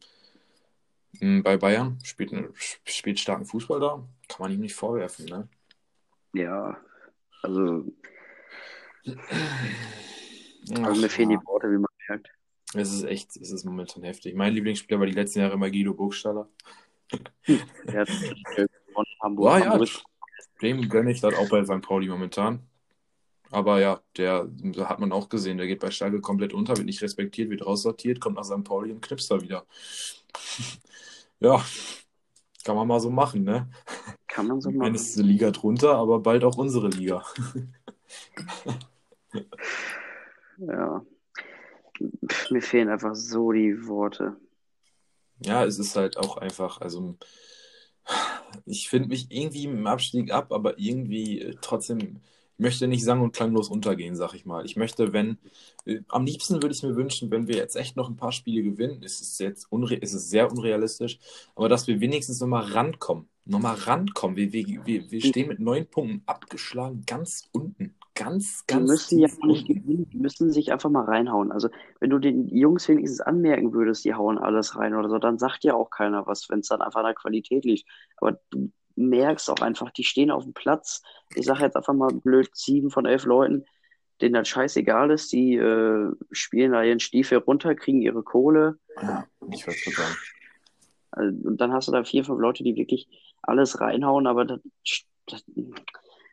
m, 1.20 1.42
bei 1.42 1.56
Bayern 1.56 1.98
spielt, 2.02 2.32
ne- 2.32 2.52
spielt 2.84 3.20
starken 3.20 3.44
Fußball 3.46 3.80
da, 3.80 4.04
kann 4.28 4.40
man 4.44 4.52
ihm 4.52 4.60
nicht 4.60 4.74
vorwerfen, 4.74 5.26
ne? 5.26 5.48
Ja, 6.32 6.80
also, 7.42 7.84
also 10.72 11.00
mir 11.00 11.08
fehlen 11.08 11.30
die 11.30 11.38
Worte, 11.46 11.70
wie 11.70 11.78
man 11.78 11.90
merkt. 12.08 12.30
Es 12.74 12.92
ist 12.92 13.04
echt, 13.04 13.36
es 13.36 13.50
ist 13.50 13.64
momentan 13.64 14.02
heftig. 14.02 14.34
Mein 14.34 14.52
Lieblingsspieler 14.52 15.00
war 15.00 15.06
die 15.06 15.12
letzten 15.12 15.40
Jahre 15.40 15.54
immer 15.54 15.70
Guido 15.70 15.94
Burgstaller. 15.94 16.48
Der 17.86 18.00
hat 18.00 18.08
gewonnen, 18.08 19.06
Hamburg. 19.22 19.60
Ja, 19.60 19.78
ja, 19.78 19.86
dem 20.60 20.88
gönne 20.88 21.10
ich 21.10 21.20
das 21.20 21.34
auch 21.34 21.48
bei 21.48 21.64
St. 21.64 21.80
Pauli 21.80 22.08
momentan. 22.08 22.62
Aber 23.50 23.80
ja, 23.80 24.02
der 24.16 24.50
hat 24.80 25.00
man 25.00 25.12
auch 25.12 25.30
gesehen, 25.30 25.56
der 25.56 25.66
geht 25.66 25.80
bei 25.80 25.90
Schalke 25.90 26.20
komplett 26.20 26.52
unter, 26.52 26.76
wird 26.76 26.84
nicht 26.84 27.00
respektiert, 27.00 27.48
wird 27.48 27.64
raussortiert, 27.64 28.20
kommt 28.20 28.36
nach 28.36 28.44
St. 28.44 28.62
Pauli 28.64 28.92
und 28.92 29.00
knipst 29.00 29.30
da 29.30 29.40
wieder. 29.40 29.64
ja, 31.40 31.64
kann 32.64 32.76
man 32.76 32.86
mal 32.86 33.00
so 33.00 33.08
machen, 33.10 33.44
ne? 33.44 33.70
Kann 34.26 34.46
man 34.46 34.60
so 34.60 34.70
machen. 34.70 34.94
es 34.94 35.10
ist 35.10 35.18
eine 35.18 35.28
Liga 35.28 35.50
drunter, 35.50 35.94
aber 35.94 36.20
bald 36.20 36.44
auch 36.44 36.58
unsere 36.58 36.88
Liga. 36.88 37.24
Ja. 40.58 41.04
Pff, 42.26 42.50
Mir 42.50 42.62
fehlen 42.62 42.88
einfach 42.88 43.14
so 43.14 43.52
die 43.52 43.86
Worte. 43.86 44.36
Ja, 45.44 45.64
es 45.64 45.78
ist 45.78 45.96
halt 45.96 46.16
auch 46.16 46.36
einfach, 46.36 46.80
also 46.80 47.16
ich 48.64 48.88
finde 48.88 49.08
mich 49.08 49.26
irgendwie 49.30 49.64
im 49.64 49.86
Abstieg 49.86 50.32
ab, 50.32 50.52
aber 50.52 50.78
irgendwie 50.78 51.40
äh, 51.40 51.56
trotzdem, 51.60 51.98
ich 51.98 52.58
möchte 52.58 52.88
nicht 52.88 53.04
sang- 53.04 53.20
und 53.20 53.34
klanglos 53.36 53.68
untergehen, 53.68 54.16
sag 54.16 54.34
ich 54.34 54.46
mal. 54.46 54.64
Ich 54.64 54.76
möchte, 54.76 55.12
wenn, 55.12 55.38
äh, 55.84 56.00
am 56.08 56.24
liebsten 56.24 56.62
würde 56.62 56.74
ich 56.74 56.82
mir 56.82 56.96
wünschen, 56.96 57.30
wenn 57.30 57.46
wir 57.46 57.56
jetzt 57.56 57.76
echt 57.76 57.96
noch 57.96 58.08
ein 58.08 58.16
paar 58.16 58.32
Spiele 58.32 58.62
gewinnen, 58.62 59.02
es 59.04 59.20
ist 59.20 59.38
jetzt 59.38 59.70
unre 59.70 60.00
es 60.00 60.12
ist 60.12 60.30
sehr 60.30 60.50
unrealistisch, 60.50 61.18
aber 61.54 61.68
dass 61.68 61.86
wir 61.86 62.00
wenigstens 62.00 62.40
nochmal 62.40 62.64
rankommen. 62.72 63.28
Nochmal 63.44 63.76
rankommen. 63.76 64.36
Wir, 64.36 64.52
wir, 64.52 64.84
wir, 64.84 65.10
wir 65.10 65.20
stehen 65.22 65.48
mit 65.48 65.58
neun 65.58 65.86
Punkten 65.86 66.22
abgeschlagen, 66.26 67.04
ganz 67.06 67.48
unten. 67.52 67.94
Ganz, 68.18 68.66
Die 68.66 68.74
ganz 68.74 68.90
müssen 68.90 69.20
ja 69.20 69.28
nicht 69.44 69.68
gewinnen, 69.68 70.10
die 70.10 70.18
müssen 70.18 70.50
sich 70.50 70.72
einfach 70.72 70.90
mal 70.90 71.04
reinhauen. 71.04 71.52
Also, 71.52 71.68
wenn 72.00 72.10
du 72.10 72.18
den 72.18 72.48
Jungs 72.48 72.88
wenigstens 72.88 73.20
anmerken 73.20 73.72
würdest, 73.72 74.04
die 74.04 74.12
hauen 74.12 74.38
alles 74.38 74.74
rein 74.74 74.96
oder 74.96 75.08
so, 75.08 75.18
dann 75.18 75.38
sagt 75.38 75.62
ja 75.62 75.74
auch 75.74 75.90
keiner 75.90 76.26
was, 76.26 76.50
wenn 76.50 76.58
es 76.58 76.66
dann 76.66 76.82
einfach 76.82 76.98
an 76.98 77.06
der 77.06 77.14
Qualität 77.14 77.64
liegt. 77.64 77.88
Aber 78.16 78.40
du 78.50 78.72
merkst 78.96 79.48
auch 79.50 79.60
einfach, 79.60 79.92
die 79.92 80.02
stehen 80.02 80.32
auf 80.32 80.42
dem 80.42 80.52
Platz. 80.52 81.00
Ich 81.36 81.46
sage 81.46 81.62
jetzt 81.62 81.76
einfach 81.76 81.94
mal 81.94 82.12
blöd, 82.12 82.50
sieben 82.54 82.90
von 82.90 83.06
elf 83.06 83.24
Leuten, 83.24 83.64
denen 84.20 84.34
das 84.34 84.48
scheißegal 84.48 85.12
ist, 85.12 85.30
die 85.30 85.54
äh, 85.54 86.10
spielen 86.32 86.72
da 86.72 86.82
ihren 86.82 86.98
Stiefel 86.98 87.38
runter, 87.38 87.76
kriegen 87.76 88.02
ihre 88.02 88.24
Kohle. 88.24 88.80
Ja, 89.00 89.28
ich 89.52 89.64
weiß 89.64 89.76
schon. 89.76 89.94
Also, 91.12 91.48
und 91.48 91.60
dann 91.60 91.72
hast 91.72 91.86
du 91.86 91.92
da 91.92 92.02
vier, 92.02 92.24
fünf 92.24 92.40
Leute, 92.40 92.64
die 92.64 92.74
wirklich 92.74 93.08
alles 93.42 93.80
reinhauen, 93.80 94.26
aber 94.26 94.44
das, 94.44 94.60
das, 95.26 95.44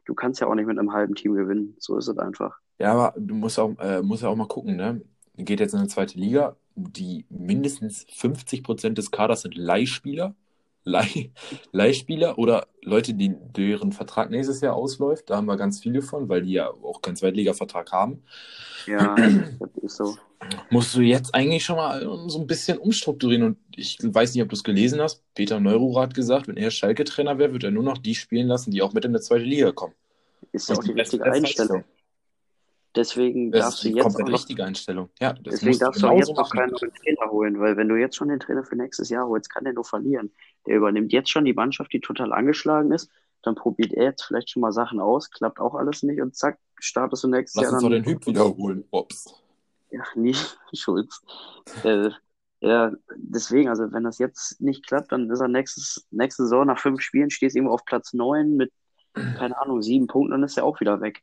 du 0.06 0.14
kannst 0.14 0.40
ja 0.40 0.48
auch 0.48 0.56
nicht 0.56 0.68
mit 0.68 0.80
einem 0.80 0.94
halben 0.94 1.16
Team 1.16 1.34
gewinnen. 1.34 1.76
So 1.80 1.98
ist 1.98 2.08
es 2.08 2.18
einfach. 2.18 2.58
Ja, 2.80 2.94
aber 2.94 3.20
du 3.20 3.36
musst 3.36 3.60
auch, 3.60 3.78
äh, 3.80 4.02
musst 4.02 4.24
ja 4.24 4.30
auch 4.30 4.36
mal 4.36 4.48
gucken, 4.48 4.76
ne? 4.76 5.02
Geht 5.38 5.60
jetzt 5.60 5.74
in 5.74 5.82
die 5.82 5.88
zweite 5.88 6.18
Liga, 6.18 6.56
die 6.76 7.26
mindestens 7.30 8.06
50% 8.08 8.94
des 8.94 9.12
Kaders 9.12 9.42
sind 9.42 9.56
Leihspieler. 9.56 10.36
Leih, 10.88 11.32
Leihspieler 11.72 12.38
oder 12.38 12.68
Leute, 12.84 13.16
die, 13.16 13.34
deren 13.36 13.92
Vertrag 13.92 14.30
nächstes 14.30 14.62
Jahr 14.62 14.76
ausläuft. 14.76 15.32
Da 15.32 15.38
haben 15.38 15.48
wir 15.48 15.58
ganz 15.58 15.80
viele 15.80 16.04
von, 16.04 16.30
weil 16.30 16.44
die 16.44 16.52
ja 16.52 16.70
auch 16.70 17.02
keinen 17.02 17.16
Zweitliga-Vertrag 17.16 17.92
haben. 17.92 18.22
Ja, 18.86 19.16
das 19.16 19.70
ist 19.82 19.96
so. 19.96 20.16
Musst 20.70 20.96
du 20.96 21.02
jetzt 21.02 21.34
eigentlich 21.34 21.64
schon 21.64 21.78
mal 21.78 22.02
so 22.28 22.40
ein 22.40 22.48
bisschen 22.48 22.78
umstrukturieren. 22.78 23.44
Und 23.44 23.58
ich 23.76 23.98
weiß 24.02 24.34
nicht, 24.34 24.44
ob 24.44 24.50
du 24.50 24.56
es 24.56 24.64
gelesen 24.64 25.02
hast. 25.02 25.24
Peter 25.34 25.60
Neururer 25.60 26.04
hat 26.04 26.14
gesagt, 26.14 26.48
wenn 26.48 26.58
er 26.58 26.72
Schalke-Trainer 26.72 27.38
wäre, 27.38 27.54
wird 27.54 27.64
er 27.64 27.72
nur 27.72 27.84
noch 27.84 27.98
die 27.98 28.16
spielen 28.16 28.48
lassen, 28.48 28.72
die 28.72 28.82
auch 28.82 28.94
mit 28.94 29.06
in 29.06 29.14
der 29.14 29.22
zweite 29.22 29.44
Liga 29.44 29.72
kommen. 29.72 29.94
Ist 30.52 30.70
ja 30.70 30.76
auch 30.76 30.84
die 30.84 30.92
richtige 30.92 31.24
Einstellung. 31.24 31.84
Deswegen 32.96 33.52
Das 33.52 33.62
darfst 33.62 33.84
du 33.84 33.90
jetzt 33.90 34.04
komplett 34.04 34.26
auch 34.26 34.30
noch, 34.30 34.40
richtige 34.40 34.64
Einstellung. 34.64 35.10
Ja, 35.20 35.34
das 35.34 35.56
deswegen 35.56 35.80
darfst 35.80 36.02
du 36.02 36.08
auch 36.08 36.12
genauso 36.12 36.32
jetzt 36.32 36.38
noch 36.38 36.50
keinen 36.50 36.72
neuen 36.72 36.94
Trainer 36.94 37.32
holen, 37.32 37.60
weil 37.60 37.76
wenn 37.76 37.90
du 37.90 37.96
jetzt 37.96 38.16
schon 38.16 38.30
den 38.30 38.40
Trainer 38.40 38.64
für 38.64 38.78
nächstes 38.78 39.10
Jahr 39.10 39.28
holst, 39.28 39.50
kann 39.50 39.66
der 39.66 39.74
nur 39.74 39.84
verlieren. 39.84 40.32
Der 40.66 40.78
übernimmt 40.78 41.12
jetzt 41.12 41.30
schon 41.30 41.44
die 41.44 41.54
Mannschaft, 41.54 41.92
die 41.92 42.00
total 42.00 42.32
angeschlagen 42.32 42.92
ist. 42.94 43.10
Dann 43.42 43.56
probiert 43.56 43.94
er 43.94 44.06
jetzt 44.06 44.24
vielleicht 44.24 44.50
schon 44.50 44.62
mal 44.62 44.72
Sachen 44.72 45.00
aus, 45.00 45.30
klappt 45.30 45.60
auch 45.60 45.76
alles 45.76 46.04
nicht 46.04 46.22
und 46.22 46.36
zack, 46.36 46.58
startest 46.80 47.24
du 47.26 47.28
nächstes 47.28 47.62
Lass 47.62 47.64
Jahr 47.66 47.74
uns 47.74 47.84
doch 47.84 47.90
dann. 47.90 48.04
den 48.04 48.12
Hüb 48.12 48.26
wiederholen. 48.26 48.86
Ups. 48.92 49.45
Ja, 49.96 50.04
nie, 50.16 50.36
Schulz. 50.74 51.22
Äh, 51.84 52.10
ja, 52.62 52.92
deswegen, 53.16 53.70
also 53.70 53.92
wenn 53.92 54.04
das 54.04 54.18
jetzt 54.18 54.60
nicht 54.60 54.86
klappt, 54.88 55.12
dann 55.12 55.30
ist 55.30 55.40
er 55.40 55.48
nächstes, 55.48 56.06
nächste 56.12 56.44
Saison 56.44 56.66
nach 56.66 56.80
fünf 56.80 57.02
Spielen, 57.02 57.30
stehst 57.30 57.56
irgendwo 57.56 57.74
auf 57.74 57.86
Platz 57.86 58.14
neun 58.14 58.56
mit, 58.56 58.72
keine 59.38 59.58
Ahnung, 59.62 59.82
sieben 59.82 60.08
Punkten, 60.08 60.32
dann 60.32 60.44
ist 60.44 60.58
er 60.58 60.66
auch 60.66 60.80
wieder 60.80 61.00
weg. 61.02 61.22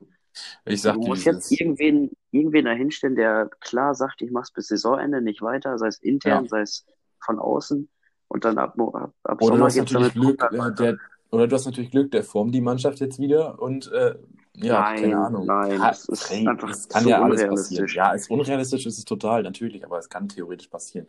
Ich 0.64 0.80
sag 0.80 0.94
Du 0.94 1.00
dir, 1.00 1.04
wie 1.06 1.08
musst 1.08 1.20
es 1.20 1.24
jetzt 1.26 1.52
irgendwen, 1.52 2.11
irgendwen 2.30 2.64
dahinstellen, 2.64 3.16
der 3.16 3.50
klar 3.61 3.94
sagt, 3.94 4.22
ich 4.22 4.30
mach's 4.30 4.52
bis 4.52 4.68
Saisonende 4.68 5.20
nicht 5.20 5.42
weiter, 5.42 5.78
sei 5.78 5.88
es 5.88 5.98
intern, 5.98 6.44
Ja. 6.44 6.48
sei 6.48 6.61
es 6.62 6.87
von 7.20 7.38
außen. 7.38 7.88
Und 8.28 8.44
dann 8.44 8.58
ab, 8.58 8.78
ab, 8.78 9.12
ab 9.24 9.42
Oder 9.42 9.50
du 9.50 9.52
Sommer 9.52 9.66
hast 9.66 9.74
geht's 9.74 9.92
natürlich 9.92 10.14
damit 10.14 10.38
Glück, 10.38 10.52
äh, 10.52 10.74
der, 10.74 10.98
oder 11.30 11.48
du 11.48 11.54
hast 11.54 11.66
natürlich 11.66 11.90
Glück, 11.90 12.11
der 12.12 12.24
formt 12.24 12.54
die 12.54 12.62
Mannschaft 12.62 13.00
jetzt 13.00 13.18
wieder 13.18 13.61
und 13.61 13.90
äh, 13.92 14.14
ja, 14.57 14.83
Nein, 14.83 14.95
keine 14.95 15.19
Ahnung. 15.19 15.47
nein, 15.47 15.71
Ja, 15.71 15.91
das 15.91 16.09
ist 16.09 16.31
hey, 16.31 16.47
einfach 16.47 16.71
es 16.71 16.88
kann 16.88 17.07
so 17.07 17.09
ja 17.09 17.23
alles 17.23 17.47
passieren. 17.47 17.88
unrealistisch. 17.88 17.95
Ja, 17.97 18.15
es 18.15 18.29
unrealistisch 18.29 18.87
ist 18.87 18.99
es 18.99 19.05
total, 19.05 19.43
natürlich, 19.43 19.85
aber 19.85 19.99
es 19.99 20.09
kann 20.09 20.29
theoretisch 20.29 20.69
passieren. 20.69 21.09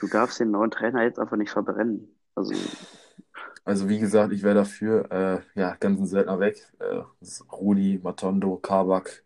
Du 0.00 0.08
darfst 0.08 0.40
den 0.40 0.50
neuen 0.50 0.70
Trainer 0.72 1.02
jetzt 1.04 1.18
einfach 1.20 1.36
nicht 1.36 1.50
verbrennen. 1.52 2.14
Also, 2.34 2.76
Also 3.64 3.88
wie 3.88 3.98
gesagt, 3.98 4.32
ich 4.32 4.42
wäre 4.42 4.54
dafür, 4.54 5.10
äh, 5.12 5.60
ja, 5.60 5.76
ganzen 5.76 6.06
Söldner 6.06 6.40
weg. 6.40 6.66
Äh, 6.80 7.02
ist 7.20 7.44
Rudi, 7.52 8.00
Matondo, 8.02 8.56
Kabak, 8.56 9.22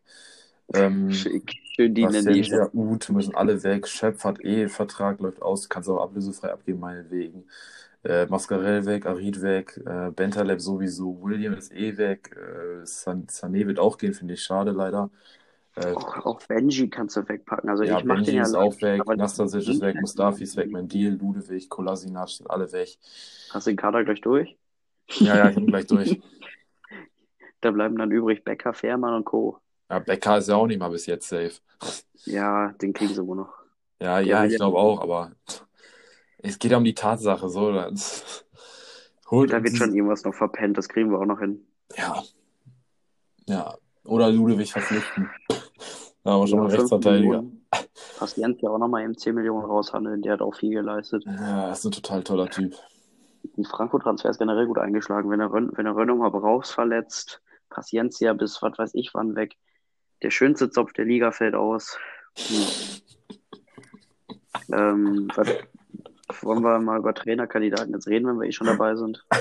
ähm, 0.75 1.29
schick, 1.31 1.53
schön 1.75 1.95
die 1.95 2.05
in 2.05 2.51
der 2.51 2.75
Uth 2.75 3.11
müssen 3.11 3.35
alle 3.35 3.63
weg. 3.63 3.89
Schöpf 3.89 4.25
hat 4.25 4.45
eh 4.45 4.69
Vertrag, 4.69 5.21
läuft 5.21 5.43
aus, 5.43 5.69
kannst 5.69 5.89
auch 5.89 6.03
ablösefrei 6.03 6.53
abgeben, 6.53 6.81
meinetwegen. 6.81 7.45
Äh, 8.05 8.27
Mascarell 8.27 8.85
weg, 8.87 9.07
Arid 9.07 9.43
weg, 9.43 9.81
äh, 9.87 10.11
Bentaleb 10.11 10.61
sowieso, 10.61 11.23
William 11.23 11.55
ist 11.55 11.73
eh 11.73 11.97
weg, 11.97 12.37
äh, 12.37 12.85
San 12.87 13.27
Sané 13.29 13.67
wird 13.67 13.79
auch 13.79 13.99
gehen, 13.99 14.15
finde 14.15 14.35
ich 14.35 14.43
schade 14.45 14.73
leider. 14.73 15.11
Äh, 15.77 15.97
Auch, 15.97 16.25
auch 16.27 16.43
Benji 16.43 16.91
kannst 16.91 17.17
du 17.17 17.27
wegpacken. 17.29 17.71
Also 17.71 17.83
ja, 17.83 18.01
ich 18.01 18.05
mach 18.05 18.23
den 18.23 18.35
Benji 18.35 18.37
ja 18.37 18.49
ist 18.49 18.55
auch 18.55 18.81
weg, 18.81 19.15
Nastasic 19.15 19.67
ist 19.69 19.81
weg, 19.81 19.99
Mustafi 20.01 20.43
ist 20.45 20.57
weg, 20.57 20.71
Mendil, 20.71 21.15
Ludewig, 21.15 21.69
Kolasinac 21.69 22.29
sind 22.31 22.51
alle 22.51 22.71
weg. 22.73 22.99
Hast 23.49 23.67
du 23.67 23.71
den 23.71 23.77
Kader 23.79 24.05
gleich 24.05 24.21
durch? 24.21 24.59
Ja, 25.19 25.37
ja, 25.37 25.49
ich 25.51 25.59
bin 25.59 25.71
gleich 25.71 25.87
durch. 25.87 26.21
Da 27.63 27.73
bleiben 27.73 27.99
dann 27.99 28.13
übrig 28.13 28.45
Becker, 28.45 28.75
Fährmann 28.75 29.15
und 29.15 29.25
Co. 29.25 29.61
Ja, 29.91 29.99
Becker 29.99 30.39
ist 30.39 30.49
ja 30.49 30.57
auch 30.57 30.67
nicht 30.67 30.79
mal 30.79 30.89
bis 30.91 31.07
jetzt 31.07 31.29
safe. 31.29 31.61
Ja, 32.27 32.73
den 32.81 32.93
kriegen 32.93 33.15
sie 33.15 33.27
wohl 33.27 33.37
noch. 33.37 33.55
Ja, 34.01 34.19
Der 34.25 34.37
ja, 34.37 34.45
ich 34.45 34.57
glaube 34.57 34.79
auch, 34.79 35.01
aber 35.01 35.33
es 36.45 36.59
geht 36.59 36.71
ja 36.71 36.77
um 36.77 36.85
die 36.85 36.95
Tatsache, 36.95 37.49
so. 37.49 37.73
Das, 37.73 38.45
holt 39.31 39.53
Da 39.53 39.63
wird 39.63 39.77
schon 39.77 39.95
irgendwas 39.95 40.25
noch 40.25 40.35
verpennt, 40.35 40.79
das 40.79 40.89
kriegen 40.89 41.11
wir 41.11 41.19
auch 41.19 41.27
noch 41.27 41.41
hin. 41.41 41.67
Ja. 41.97 42.23
Ja. 43.47 43.75
Oder 44.05 44.31
Ludwig 44.31 44.73
verpflichten. 44.73 45.31
Da 46.23 46.33
haben 46.33 46.41
wir 46.41 46.47
schon 46.47 46.59
Ja, 46.59 46.65
mal 46.65 46.71
Rechtsverteidiger. 46.71 47.43
Millionen. 47.43 47.67
Pacient 48.19 48.63
ja 48.63 48.71
auch 48.71 48.79
nochmal 48.79 49.03
eben 49.05 49.17
10 49.17 49.35
Millionen 49.35 49.65
raushandeln, 49.65 50.23
der 50.23 50.35
hat 50.35 50.43
auch 50.43 50.55
viel 50.55 50.71
geleistet. 50.71 51.25
Ja, 51.27 51.73
ist 51.73 51.85
ein 51.85 51.93
total 51.93 52.23
toller 52.23 52.49
Typ. 52.49 52.75
Die 53.57 53.65
Franco-Transfer 53.65 54.31
ist 54.31 54.39
generell 54.39 54.67
gut 54.67 54.79
eingeschlagen. 54.79 55.31
Wenn 55.31 55.41
er, 55.41 55.53
Rön 55.53 55.71
wenn 55.75 55.87
er 55.87 55.97
Rönnung 55.97 56.19
mal 56.19 56.31
Braus 56.31 56.71
verletzt, 56.71 57.43
Paciencia 57.69 58.33
bis 58.33 58.63
was 58.63 58.79
weiß 58.79 58.91
ich 58.95 59.13
wann 59.15 59.37
weg. 59.37 59.57
Der 60.23 60.31
schönste 60.31 60.71
Zopf 60.71 60.93
der 60.93 61.05
Liga 61.05 61.33
fällt 61.33 61.55
aus. 61.55 61.99
Hm. 62.37 62.67
Ähm, 64.73 65.29
was, 65.35 65.49
wollen 66.41 66.63
wir 66.63 66.79
mal 66.79 66.99
über 66.99 67.15
Trainerkandidaten 67.15 67.93
jetzt 67.93 68.09
reden, 68.09 68.27
wenn 68.27 68.41
wir 68.41 68.49
eh 68.49 68.53
schon 68.53 68.67
dabei 68.67 68.97
sind? 68.97 69.25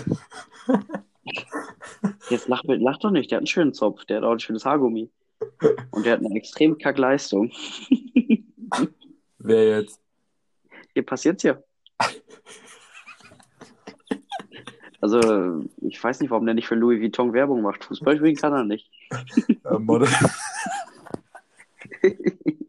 Jetzt 2.29 2.47
lach, 2.47 2.63
lach 2.65 2.97
doch 2.97 3.11
nicht, 3.11 3.31
der 3.31 3.37
hat 3.37 3.41
einen 3.41 3.47
schönen 3.47 3.73
Zopf, 3.73 4.05
der 4.05 4.17
hat 4.17 4.23
auch 4.23 4.31
ein 4.31 4.39
schönes 4.39 4.65
Haargummi. 4.65 5.09
Und 5.91 6.05
der 6.05 6.13
hat 6.13 6.19
eine 6.19 6.35
extrem 6.35 6.77
kack 6.77 6.97
Leistung. 6.97 7.51
Wer 9.39 9.79
jetzt? 9.79 10.01
Hier 10.93 11.05
passiert's 11.05 11.43
ja. 11.43 11.57
Also, 15.01 15.65
ich 15.81 16.01
weiß 16.01 16.21
nicht, 16.21 16.29
warum 16.29 16.45
der 16.45 16.55
nicht 16.55 16.67
für 16.67 16.75
Louis 16.75 17.01
Vuitton 17.01 17.33
Werbung 17.33 17.61
macht. 17.61 17.83
Fußball 17.83 18.15
spielen 18.17 18.37
kann 18.37 18.53
er 18.53 18.63
nicht. 18.63 18.89
Äh, 19.65 19.77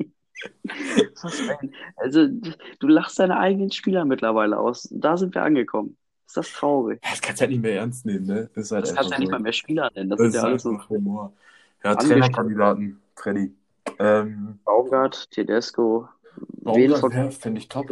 Also, 1.96 2.28
du 2.28 2.86
lachst 2.86 3.18
deine 3.18 3.38
eigenen 3.38 3.70
Spieler 3.70 4.04
mittlerweile 4.04 4.58
aus. 4.58 4.88
Da 4.92 5.16
sind 5.16 5.34
wir 5.34 5.42
angekommen. 5.42 5.96
Ist 6.26 6.36
das 6.36 6.52
traurig? 6.52 7.00
Das 7.02 7.20
kannst 7.20 7.40
du 7.40 7.42
halt 7.42 7.50
nicht 7.50 7.62
mehr 7.62 7.76
ernst 7.76 8.04
nehmen, 8.06 8.26
ne? 8.26 8.50
Ist 8.54 8.72
halt 8.72 8.84
Das 8.84 8.94
kannst 8.94 9.10
du 9.10 9.14
ja 9.14 9.20
nicht 9.20 9.30
mal 9.30 9.40
mehr 9.40 9.52
Spieler 9.52 9.90
nennen. 9.94 10.10
Das 10.10 10.18
Das 10.18 10.28
ist 10.28 10.34
ja 10.34 10.42
alles 10.42 10.62
so 10.62 10.88
Humor. 10.88 11.32
Ja. 11.82 11.94
Trainerkandidaten, 11.94 13.00
Freddy. 13.14 13.54
Ähm, 13.98 14.58
Baumgart, 14.64 15.30
Tedesco. 15.30 16.08
Baumgart 16.62 16.98
von 16.98 17.12
ja, 17.12 17.30
finde 17.30 17.60
ich 17.60 17.68
top. 17.68 17.86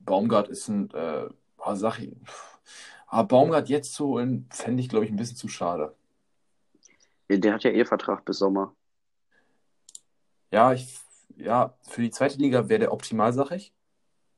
Baumgart 0.00 0.48
ist 0.48 0.68
ein, 0.68 0.90
äh, 0.92 1.28
ah, 1.58 1.92
ich, 1.98 2.10
aber 3.06 3.28
Baumgart 3.28 3.68
jetzt 3.68 3.94
zu 3.94 4.06
holen, 4.06 4.46
fände 4.50 4.82
ich, 4.82 4.88
glaube 4.88 5.04
ich, 5.04 5.10
ein 5.10 5.16
bisschen 5.16 5.36
zu 5.36 5.48
schade. 5.48 5.94
Der 7.28 7.54
hat 7.54 7.62
ja 7.62 7.70
eh 7.70 7.84
Vertrag 7.84 8.24
bis 8.24 8.38
Sommer. 8.38 8.74
Ja, 10.52 10.72
ich, 10.72 10.98
ja, 11.42 11.74
für 11.82 12.02
die 12.02 12.10
zweite 12.10 12.38
Liga 12.38 12.68
wäre 12.68 12.80
der 12.80 12.92
optimal, 12.92 13.32
sag 13.32 13.50
ich. 13.52 13.72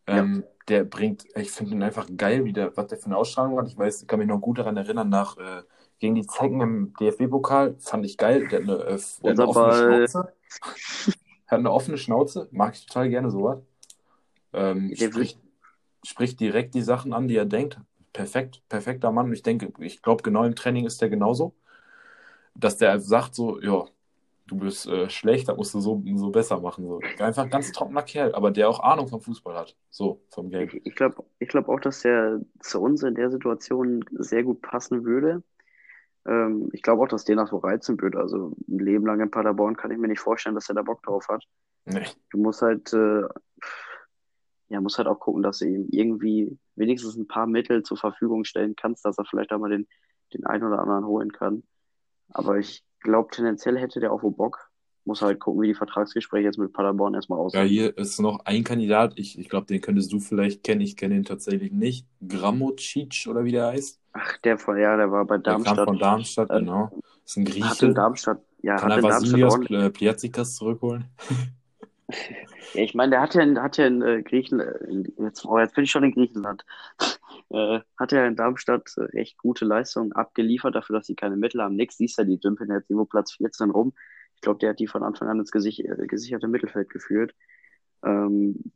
Ähm, 0.07 0.45
Der 0.69 0.85
bringt, 0.85 1.27
ich 1.37 1.51
finde 1.53 1.73
ihn 1.73 1.83
einfach 1.83 2.09
geil, 2.17 2.45
wie 2.45 2.53
der, 2.53 2.77
was 2.77 2.87
der 2.89 2.99
für 2.99 3.07
eine 3.07 3.17
Ausstrahlung 3.17 3.59
hat. 3.59 3.69
Ich 3.69 3.77
weiß, 3.79 4.03
ich 4.03 4.09
kann 4.09 4.19
mich 4.21 4.29
noch 4.29 4.41
gut 4.41 4.59
daran 4.59 4.77
erinnern, 4.77 5.09
nach 5.09 5.37
äh, 5.39 5.63
gegen 5.99 6.15
die 6.15 6.27
Zecken 6.27 6.61
im 6.61 6.95
DFB-Pokal, 7.01 7.77
fand 7.81 8.05
ich 8.07 8.17
geil. 8.19 8.49
Der 8.49 8.61
hat 8.61 8.69
eine, 8.69 8.79
äh, 8.85 8.99
der 9.25 9.33
eine 9.33 9.47
offene 9.47 9.73
Ball. 9.73 9.73
Schnauze. 9.73 10.33
Hat 11.47 11.59
eine 11.59 11.71
offene 11.73 11.99
Schnauze, 11.99 12.49
mag 12.51 12.75
ich 12.75 12.87
total 12.87 13.11
gerne 13.11 13.31
sowas. 13.31 13.59
Ähm, 14.53 14.95
spricht, 14.97 15.41
spricht 16.05 16.41
direkt 16.41 16.75
die 16.75 16.83
Sachen 16.83 17.13
an, 17.13 17.29
die 17.29 17.37
er 17.37 17.45
denkt. 17.47 17.79
Perfekt, 18.13 18.63
perfekter 18.69 19.13
Mann. 19.13 19.33
Ich 19.33 19.43
denke, 19.43 19.73
ich 19.81 20.03
glaube, 20.03 20.23
genau 20.23 20.45
im 20.45 20.57
Training 20.57 20.87
ist 20.87 21.01
der 21.03 21.11
genauso. 21.11 21.55
Dass 22.55 22.77
der 22.79 23.01
sagt 23.01 23.35
so, 23.35 23.61
ja, 23.61 23.87
du 24.53 24.65
bist 24.65 24.87
äh, 24.87 25.09
schlecht, 25.09 25.49
da 25.49 25.55
musst 25.55 25.75
du 25.75 25.81
so, 25.81 26.03
so 26.15 26.31
besser 26.31 26.61
machen. 26.61 26.87
So. 26.87 27.01
Einfach 27.19 27.45
ein 27.45 27.51
ganz 27.51 27.73
trockener 27.73 28.03
Kerl, 28.03 28.35
aber 28.35 28.51
der 28.51 28.69
auch 28.69 28.81
Ahnung 28.81 29.09
vom 29.09 29.21
Fußball 29.21 29.57
hat. 29.57 29.77
So, 29.91 30.23
vom 30.31 30.51
Game. 30.51 30.69
Ich, 30.69 30.87
ich 30.87 30.95
glaube 30.95 31.25
ich 31.39 31.49
glaub 31.49 31.69
auch, 31.69 31.81
dass 31.81 32.01
der 32.01 32.41
zu 32.61 32.81
uns 32.81 33.03
in 33.03 33.15
der 33.15 33.31
Situation 33.31 34.05
sehr 34.13 34.43
gut 34.43 34.63
passen 34.63 35.05
würde. 35.05 35.43
Ähm, 36.27 36.71
ich 36.73 36.83
glaube 36.83 37.03
auch, 37.03 37.09
dass 37.09 37.25
den 37.25 37.39
das 37.39 37.51
so 37.51 37.59
reizen 37.59 38.01
würde. 38.01 38.19
Also 38.19 38.55
ein 38.69 38.79
Leben 38.79 39.07
lang 39.07 39.21
in 39.21 39.31
Paderborn 39.31 39.77
kann 39.77 39.91
ich 39.91 39.99
mir 39.99 40.09
nicht 40.09 40.21
vorstellen, 40.21 40.55
dass 40.55 40.69
er 40.69 40.75
da 40.75 40.83
Bock 40.83 41.03
drauf 41.03 41.29
hat. 41.29 41.45
Nee. 41.85 42.07
Du 42.31 42.39
musst 42.39 42.63
halt, 42.63 42.93
äh, 42.93 43.23
ja, 44.69 44.81
musst 44.81 44.99
halt 44.99 45.09
auch 45.09 45.19
gucken, 45.19 45.43
dass 45.43 45.59
du 45.59 45.67
ihm 45.67 45.89
irgendwie 45.91 46.59
wenigstens 46.77 47.17
ein 47.17 47.27
paar 47.27 47.47
Mittel 47.47 47.83
zur 47.83 47.97
Verfügung 47.97 48.45
stellen 48.45 48.77
kannst, 48.77 49.05
dass 49.05 49.19
er 49.19 49.25
vielleicht 49.25 49.53
auch 49.53 49.59
mal 49.59 49.71
den, 49.71 49.89
den 50.33 50.47
einen 50.47 50.65
oder 50.65 50.79
anderen 50.79 51.07
holen 51.07 51.33
kann. 51.33 51.65
Aber 52.35 52.59
ich 52.59 52.85
glaube, 53.01 53.31
tendenziell 53.33 53.79
hätte 53.79 54.01
der 54.01 54.13
auch 54.13 54.23
wohl 54.23 54.33
Bock. 54.33 54.71
Muss 55.05 55.21
halt 55.21 55.41
gucken, 55.41 55.63
wie 55.63 55.67
die 55.69 55.75
Vertragsgespräche 55.75 56.45
jetzt 56.45 56.59
mit 56.59 56.73
Paderborn 56.73 57.15
erstmal 57.15 57.39
Ja, 57.39 57.45
aussehen. 57.45 57.67
hier 57.69 57.99
ist 57.99 58.21
noch 58.21 58.41
ein 58.45 58.63
Kandidat. 58.63 59.15
Ich, 59.17 59.37
ich 59.39 59.49
glaube, 59.49 59.67
den 59.67 59.81
könntest 59.81 60.13
du 60.13 60.21
vielleicht 60.21 60.63
kennen. 60.63 60.81
Ich 60.81 60.97
kenne 60.97 61.17
ihn 61.17 61.25
tatsächlich 61.25 61.73
nicht. 61.73 62.07
Gramocic 62.27 63.27
oder 63.29 63.45
wie 63.45 63.53
der 63.53 63.67
heißt. 63.69 64.01
Ach, 64.13 64.37
der 64.39 64.59
von, 64.59 64.79
ja, 64.79 64.97
der 64.97 65.11
war 65.11 65.25
bei 65.25 65.39
Der 65.39 65.55
kam 65.55 65.65
Darmstadt. 65.65 65.85
von 65.89 65.99
Darmstadt, 65.99 66.51
Äh, 66.51 66.59
genau. 66.61 66.91
Ist 67.25 67.37
ein 67.37 67.47
Hat 67.47 67.83
in 67.83 67.89
Grieche. 67.89 67.95
Darmstadt, 67.95 68.43
ja, 68.63 68.77
Kann 68.77 68.93
hat 68.93 68.99
er 68.99 69.03
Darmstadt 69.09 69.43
ordentlich. 69.43 69.81
äh, 69.81 69.91
Pliatsikas 69.91 70.55
zurückholen? 70.57 71.05
Ja, 72.75 72.83
ich 72.83 72.95
meine, 72.95 73.11
der 73.11 73.21
hat 73.21 73.35
ja 73.35 73.43
in, 73.43 73.61
hat 73.61 73.77
ja 73.77 73.87
in 73.87 74.03
äh, 74.03 74.23
Griechenland, 74.23 74.77
in, 74.83 75.13
jetzt, 75.19 75.45
oh, 75.45 75.59
jetzt 75.59 75.75
bin 75.75 75.85
ich 75.85 75.91
schon 75.91 76.05
in 76.05 76.13
Griechenland, 76.13 76.65
äh, 77.53 77.81
hat 77.99 78.13
ja 78.13 78.27
in 78.27 78.37
Darmstadt 78.37 78.93
äh, 78.97 79.03
recht 79.17 79.37
gute 79.39 79.65
Leistungen 79.65 80.13
abgeliefert, 80.13 80.75
dafür, 80.75 80.97
dass 80.97 81.07
sie 81.07 81.15
keine 81.15 81.37
Mittel 81.37 81.63
haben. 81.63 81.77
Nix, 81.77 81.99
siehst 81.99 82.19
ja, 82.19 82.25
die 82.25 82.41
dümpeln 82.41 82.71
jetzt 82.71 82.91
irgendwo 82.91 83.05
Platz 83.05 83.33
14 83.35 83.71
rum. 83.71 83.93
Ich 84.35 84.41
glaube, 84.41 84.59
der 84.59 84.71
hat 84.71 84.79
die 84.79 84.87
von 84.87 85.03
Anfang 85.03 85.29
an 85.29 85.39
ins 85.39 85.51
Gesicht, 85.51 85.81
äh, 85.81 86.07
gesicherte 86.07 86.49
Mittelfeld 86.49 86.89
geführt. 86.89 87.35
Ähm, 88.03 88.73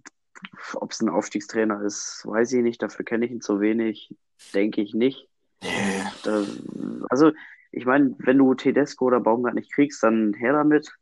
ob 0.75 0.93
es 0.93 1.01
ein 1.01 1.09
Aufstiegstrainer 1.09 1.83
ist, 1.83 2.23
weiß 2.27 2.53
ich 2.53 2.63
nicht, 2.63 2.83
dafür 2.83 3.05
kenne 3.05 3.25
ich 3.25 3.33
ihn 3.33 3.41
zu 3.41 3.61
wenig, 3.61 4.15
denke 4.53 4.83
ich 4.83 4.93
nicht. 4.93 5.27
Yeah. 5.65 6.13
Da, 6.23 6.45
also, 7.09 7.33
ich 7.73 7.87
meine, 7.87 8.15
wenn 8.19 8.37
du 8.37 8.55
Tedesco 8.55 9.07
oder 9.07 9.21
Baumgart 9.21 9.55
nicht 9.55 9.73
kriegst, 9.73 10.03
dann 10.03 10.35
her 10.35 10.53
damit. 10.53 10.93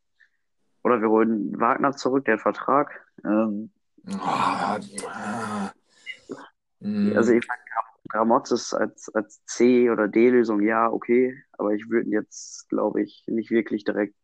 Oder 0.84 1.00
wir 1.00 1.08
holen 1.08 1.58
Wagner 1.58 1.96
zurück, 1.96 2.24
der 2.26 2.38
Vertrag. 2.38 3.04
Ähm, 3.24 3.70
Mm. 6.84 7.16
also 7.16 7.32
ich 7.32 7.46
meine, 7.48 7.60
Gramotz 8.08 8.50
ist 8.50 8.74
als, 8.74 9.08
als 9.14 9.44
C- 9.46 9.90
oder 9.90 10.08
D-Lösung, 10.08 10.60
ja, 10.62 10.90
okay, 10.90 11.34
aber 11.52 11.72
ich 11.72 11.88
würde 11.88 12.06
ihn 12.06 12.12
jetzt, 12.12 12.68
glaube 12.68 13.02
ich, 13.02 13.24
nicht 13.26 13.50
wirklich 13.50 13.84
direkt 13.84 14.14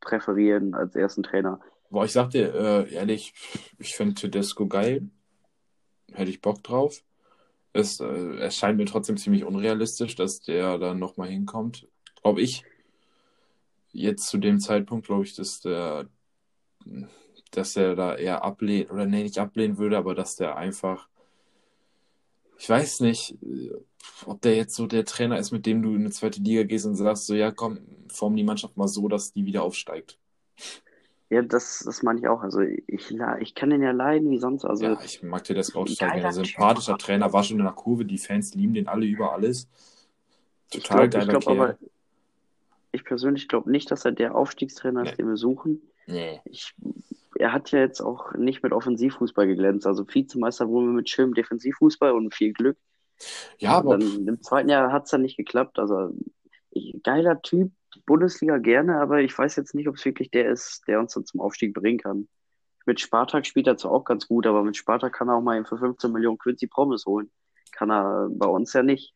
präferieren 0.00 0.74
als 0.74 0.94
ersten 0.94 1.22
Trainer. 1.22 1.60
Boah, 1.90 2.04
ich 2.04 2.12
sag 2.12 2.30
dir, 2.30 2.54
äh, 2.54 2.92
ehrlich, 2.94 3.34
ich 3.78 3.96
finde 3.96 4.14
Tedesco 4.14 4.66
geil. 4.66 5.08
Hätte 6.12 6.30
ich 6.30 6.40
Bock 6.40 6.62
drauf. 6.62 7.02
Es 7.72 8.00
äh, 8.00 8.36
erscheint 8.38 8.78
mir 8.78 8.84
trotzdem 8.84 9.16
ziemlich 9.16 9.44
unrealistisch, 9.44 10.14
dass 10.14 10.40
der 10.40 10.78
dann 10.78 10.98
nochmal 10.98 11.28
hinkommt. 11.28 11.88
Glaube 12.22 12.42
ich. 12.42 12.64
Jetzt 13.92 14.28
zu 14.28 14.38
dem 14.38 14.60
Zeitpunkt 14.60 15.06
glaube 15.06 15.24
ich, 15.24 15.34
dass 15.34 15.60
der, 15.60 16.08
dass 17.52 17.74
der 17.74 17.94
da 17.94 18.16
eher 18.16 18.44
ablehnt, 18.44 18.90
oder 18.90 19.06
nee, 19.06 19.22
nicht 19.22 19.38
ablehnen 19.38 19.78
würde, 19.78 19.96
aber 19.96 20.14
dass 20.14 20.36
der 20.36 20.56
einfach, 20.56 21.08
ich 22.58 22.68
weiß 22.68 23.00
nicht, 23.00 23.36
ob 24.26 24.40
der 24.42 24.56
jetzt 24.56 24.74
so 24.74 24.86
der 24.86 25.04
Trainer 25.04 25.38
ist, 25.38 25.50
mit 25.52 25.66
dem 25.66 25.82
du 25.82 25.90
in 25.94 26.00
eine 26.02 26.10
zweite 26.10 26.40
Liga 26.40 26.64
gehst 26.64 26.86
und 26.86 26.94
sagst, 26.96 27.26
so, 27.26 27.34
ja, 27.34 27.50
komm, 27.50 27.78
form 28.08 28.36
die 28.36 28.44
Mannschaft 28.44 28.76
mal 28.76 28.88
so, 28.88 29.08
dass 29.08 29.32
die 29.32 29.46
wieder 29.46 29.62
aufsteigt. 29.62 30.18
Ja, 31.30 31.42
das, 31.42 31.80
das 31.84 32.02
meine 32.02 32.20
ich 32.20 32.28
auch. 32.28 32.42
Also 32.42 32.60
ich, 32.60 32.82
ich 32.86 33.54
kann 33.54 33.70
den 33.70 33.82
ja 33.82 33.90
leiden 33.90 34.30
wie 34.30 34.38
sonst. 34.38 34.64
Also 34.64 34.84
Ja, 34.84 35.00
ich 35.02 35.22
mag 35.22 35.42
Tedesco 35.44 35.80
auch 35.80 35.86
total 35.86 36.20
gerne. 36.20 36.32
Sympathischer 36.32 36.98
Trainer, 36.98 37.32
war 37.32 37.42
schon 37.42 37.58
in 37.58 37.64
der 37.64 37.72
Kurve, 37.72 38.04
die 38.04 38.18
Fans 38.18 38.54
lieben 38.54 38.74
den 38.74 38.88
alle 38.88 39.06
über 39.06 39.32
alles. 39.32 39.68
ich 40.70 40.82
Total 40.82 41.06
ich 41.06 41.10
geiler 41.12 41.26
glaube 41.26 41.44
Kerl. 41.44 41.58
aber, 41.60 41.78
ich 42.92 43.04
persönlich 43.04 43.48
glaube 43.48 43.70
nicht, 43.70 43.90
dass 43.90 44.04
er 44.04 44.12
der 44.12 44.34
Aufstiegstrainer 44.34 45.02
ist, 45.02 45.10
Nee. 45.12 45.16
den 45.18 45.28
wir 45.28 45.36
suchen. 45.36 45.82
Nee. 46.06 46.40
Ich, 46.44 46.74
er 47.36 47.52
hat 47.52 47.70
ja 47.70 47.80
jetzt 47.80 48.00
auch 48.00 48.34
nicht 48.34 48.62
mit 48.62 48.72
Offensivfußball 48.72 49.46
geglänzt. 49.46 49.86
Also 49.86 50.06
Vizemeister 50.06 50.68
wurden 50.68 50.88
wir 50.88 50.94
mit 50.94 51.08
schönem 51.08 51.34
Defensivfußball 51.34 52.12
und 52.12 52.34
viel 52.34 52.52
Glück. 52.52 52.78
Ja, 53.58 53.72
aber 53.72 53.98
Dann 53.98 54.26
im 54.26 54.42
zweiten 54.42 54.68
Jahr 54.68 54.92
hat 54.92 55.04
es 55.04 55.10
dann 55.10 55.22
nicht 55.22 55.36
geklappt. 55.36 55.78
Also 55.78 56.10
ich, 56.70 57.00
geiler 57.02 57.40
Typ, 57.42 57.72
Bundesliga 58.06 58.58
gerne, 58.58 59.00
aber 59.00 59.20
ich 59.20 59.36
weiß 59.36 59.56
jetzt 59.56 59.74
nicht, 59.74 59.88
ob 59.88 59.96
es 59.96 60.04
wirklich 60.04 60.30
der 60.30 60.48
ist, 60.50 60.82
der 60.88 60.98
uns 61.00 61.14
dann 61.14 61.24
zum 61.24 61.40
Aufstieg 61.40 61.74
bringen 61.74 61.98
kann. 61.98 62.28
Mit 62.86 63.00
Spartak 63.00 63.46
spielt 63.46 63.66
er 63.66 63.76
zwar 63.76 63.92
auch 63.92 64.04
ganz 64.04 64.28
gut, 64.28 64.46
aber 64.46 64.62
mit 64.62 64.76
Spartak 64.76 65.12
kann 65.12 65.28
er 65.28 65.36
auch 65.36 65.42
mal 65.42 65.64
für 65.64 65.78
15 65.78 66.12
Millionen 66.12 66.38
Quincy 66.38 66.66
Promise 66.66 67.04
holen. 67.06 67.30
Kann 67.72 67.90
er 67.90 68.28
bei 68.30 68.46
uns 68.46 68.72
ja 68.72 68.82
nicht. 68.82 69.14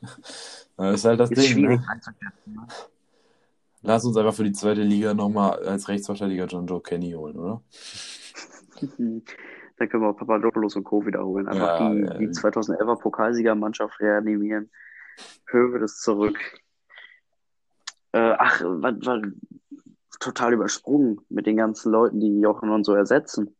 das 0.76 0.94
ist 0.94 1.04
halt 1.04 1.20
das 1.20 1.30
Ist 1.30 1.42
Ding. 1.42 1.52
schwierig 1.52 1.80
Ne? 2.46 2.66
Lass 3.82 4.04
uns 4.04 4.16
einfach 4.16 4.34
für 4.34 4.44
die 4.44 4.52
zweite 4.52 4.82
Liga 4.82 5.14
nochmal 5.14 5.64
als 5.66 5.88
Rechtsverteidiger 5.88 6.46
John 6.46 6.66
Joe 6.66 6.82
Kenny 6.82 7.12
holen, 7.12 7.38
oder? 7.38 7.62
Dann 9.80 9.88
können 9.88 10.02
wir 10.02 10.12
Papadopoulos 10.12 10.76
und 10.76 10.84
Co. 10.84 11.06
wiederholen. 11.06 11.48
Einfach 11.48 11.80
Ja, 11.80 11.90
die, 11.90 12.00
ja. 12.00 12.14
die 12.18 12.28
2011er 12.28 13.00
Pokalsiegermannschaft 13.00 13.98
reanimieren. 14.00 14.70
Höwe 15.50 15.78
das 15.78 16.00
zurück. 16.00 16.38
Äh, 18.12 18.34
ach, 18.38 18.60
war, 18.62 18.92
war 19.06 19.22
total 20.18 20.52
übersprungen 20.52 21.20
mit 21.30 21.46
den 21.46 21.56
ganzen 21.56 21.90
Leuten, 21.92 22.20
die 22.20 22.40
Jochen 22.40 22.68
und 22.70 22.84
so 22.84 22.94
ersetzen. 22.94 23.56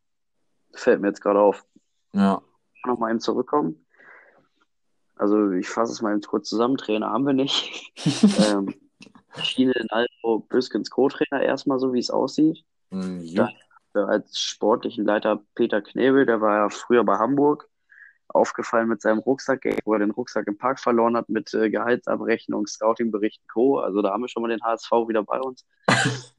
Fällt 0.75 1.01
mir 1.01 1.09
jetzt 1.09 1.23
gerade 1.23 1.41
auf. 1.41 1.65
Ja. 2.13 2.43
Nochmal 2.85 3.11
eben 3.11 3.21
zurückkommen. 3.21 3.87
Also 5.17 5.51
ich 5.53 5.69
fasse 5.69 5.93
es 5.93 6.03
mal 6.03 6.19
kurz 6.21 6.49
zusammen. 6.49 6.77
Trainer 6.77 7.11
haben 7.11 7.27
wir 7.27 7.33
nicht. 7.33 7.93
ähm, 8.53 8.75
Schiene 9.45 9.73
in 9.73 9.91
Alto 9.91 10.41
Büskens 10.49 10.91
Co-Trainer 10.91 11.43
erstmal 11.43 11.79
so, 11.79 11.93
wie 11.93 11.99
es 11.99 12.11
aussieht. 12.11 12.65
Jo. 12.91 13.47
Dann 13.93 14.09
als 14.09 14.39
sportlichen 14.39 15.05
Leiter 15.05 15.43
Peter 15.55 15.83
Knebel, 15.83 16.27
der 16.27 16.41
war 16.41 16.57
ja 16.57 16.69
früher 16.69 17.05
bei 17.05 17.19
Hamburg, 17.19 17.69
aufgefallen 18.29 18.89
mit 18.89 19.03
seinem 19.03 19.19
Rucksack, 19.19 19.65
wo 19.85 19.95
er 19.95 19.99
den 19.99 20.13
Rucksack 20.13 20.47
im 20.47 20.57
Park 20.57 20.79
verloren 20.79 21.17
hat 21.17 21.29
mit 21.29 21.53
äh, 21.55 21.71
Gehaltsabrechnung, 21.71 22.67
Scouting-Berichten, 22.67 23.45
Co. 23.53 23.79
Also 23.79 24.03
da 24.03 24.13
haben 24.13 24.23
wir 24.23 24.29
schon 24.29 24.43
mal 24.43 24.49
den 24.49 24.63
HSV 24.63 24.91
wieder 25.09 25.25
bei 25.25 25.41
uns. 25.41 25.65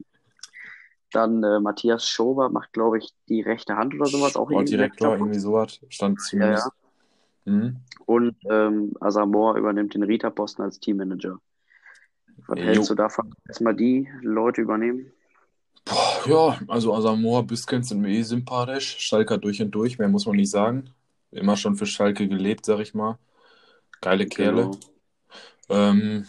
Dann 1.12 1.44
äh, 1.44 1.60
Matthias 1.60 2.08
Schober 2.08 2.48
macht, 2.48 2.72
glaube 2.72 2.96
ich, 2.98 3.10
die 3.28 3.42
rechte 3.42 3.76
Hand 3.76 3.94
oder 3.94 4.06
sowas 4.06 4.34
auch 4.34 4.50
irgendwie. 4.50 4.72
Sportdirektor, 4.72 5.12
irgendwie 5.16 5.38
sowas. 5.38 5.78
Stand 5.90 6.18
Ja, 6.18 6.24
zumindest. 6.24 6.70
ja. 7.44 7.52
Mhm. 7.52 7.76
Und 8.06 8.36
ähm, 8.50 8.94
Asamoah 9.00 9.56
übernimmt 9.56 9.92
den 9.94 10.04
Rita-Posten 10.04 10.62
als 10.62 10.80
Teammanager. 10.80 11.38
Was 12.46 12.58
Jo. 12.58 12.64
hältst 12.64 12.90
du 12.90 12.94
davon? 12.94 13.34
Erstmal 13.46 13.74
die 13.74 14.08
Leute 14.22 14.60
übernehmen? 14.60 15.12
Boah, 15.84 16.22
ja, 16.26 16.58
also 16.68 16.94
Asamoah, 16.94 17.42
Büskens 17.42 17.88
sind 17.88 18.00
mir 18.00 18.10
eh 18.10 18.22
sympathisch. 18.22 18.96
Schalker 18.98 19.38
durch 19.38 19.60
und 19.60 19.72
durch, 19.72 19.98
mehr 19.98 20.08
muss 20.08 20.26
man 20.26 20.36
nicht 20.36 20.50
sagen. 20.50 20.90
Immer 21.30 21.56
schon 21.56 21.76
für 21.76 21.86
Schalke 21.86 22.28
gelebt, 22.28 22.66
sag 22.66 22.80
ich 22.80 22.94
mal. 22.94 23.18
Geile 24.00 24.26
Kerle. 24.26 24.62
Genau. 24.62 24.78
Ähm, 25.68 26.26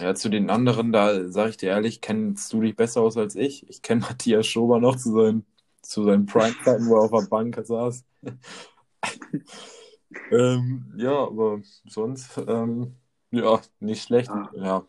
ja, 0.00 0.14
zu 0.14 0.28
den 0.28 0.50
anderen, 0.50 0.92
da 0.92 1.28
sage 1.28 1.50
ich 1.50 1.56
dir 1.56 1.70
ehrlich, 1.70 2.00
kennst 2.00 2.52
du 2.52 2.60
dich 2.60 2.76
besser 2.76 3.00
aus 3.00 3.16
als 3.16 3.34
ich. 3.34 3.68
Ich 3.68 3.82
kenne 3.82 4.02
Matthias 4.02 4.46
Schober 4.46 4.78
noch 4.78 4.96
zu 4.96 5.12
seinen, 5.12 5.46
zu 5.82 6.04
seinen 6.04 6.26
Prime-Zeiten, 6.26 6.86
wo 6.86 6.96
er 6.96 7.02
auf 7.02 7.10
der 7.10 7.28
Bank 7.28 7.60
saß. 7.62 8.04
ähm, 10.30 10.92
ja, 10.96 11.12
aber 11.12 11.60
sonst, 11.86 12.38
ähm, 12.46 12.94
ja, 13.30 13.60
nicht 13.78 14.02
schlecht. 14.02 14.28
Ja. 14.28 14.50
Ja, 14.54 14.86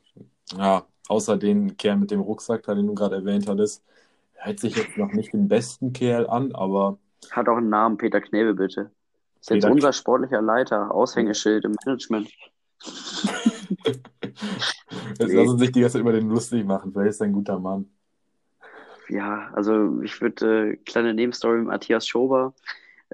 ja, 0.58 0.86
außer 1.08 1.38
den 1.38 1.78
Kerl 1.78 1.98
mit 1.98 2.12
dem 2.12 2.22
Rucksack, 2.22 2.64
den 2.64 2.88
du 2.88 2.94
gerade 2.94 3.16
erwähnt 3.16 3.48
hattest, 3.48 3.84
hört 4.34 4.60
sich 4.60 4.76
jetzt 4.76 4.98
noch 4.98 5.12
nicht 5.14 5.34
den 5.34 5.48
besten 5.48 5.94
Kerl 5.94 6.28
an, 6.28 6.54
aber 6.54 6.98
Hat 7.32 7.50
auch 7.50 7.58
einen 7.58 7.70
Namen, 7.70 7.98
Peter 7.98 8.22
Knebel, 8.22 8.54
bitte. 8.54 8.92
Ist 9.40 9.50
jetzt 9.50 9.64
Peter- 9.64 9.72
unser 9.72 9.94
sportlicher 9.94 10.42
Leiter, 10.42 10.94
Aushängeschild 10.94 11.66
im 11.66 11.76
Management. 11.86 12.30
jetzt 15.20 15.34
lassen 15.34 15.60
sich 15.60 15.72
die 15.72 15.82
ganze 15.82 15.94
Zeit 15.94 16.02
über 16.02 16.14
den 16.14 16.30
lustig 16.30 16.66
machen. 16.66 16.92
Vielleicht 16.92 17.12
ist 17.12 17.22
er 17.22 17.28
ein 17.28 17.34
guter 17.34 17.60
Mann. 17.60 17.90
Ja, 19.10 19.50
also 19.54 20.02
ich 20.02 20.20
würde, 20.22 20.72
äh, 20.72 20.76
kleine 20.78 21.14
Nebenstory 21.14 21.60
mit 21.60 21.68
Matthias 21.68 22.08
Schober. 22.08 22.54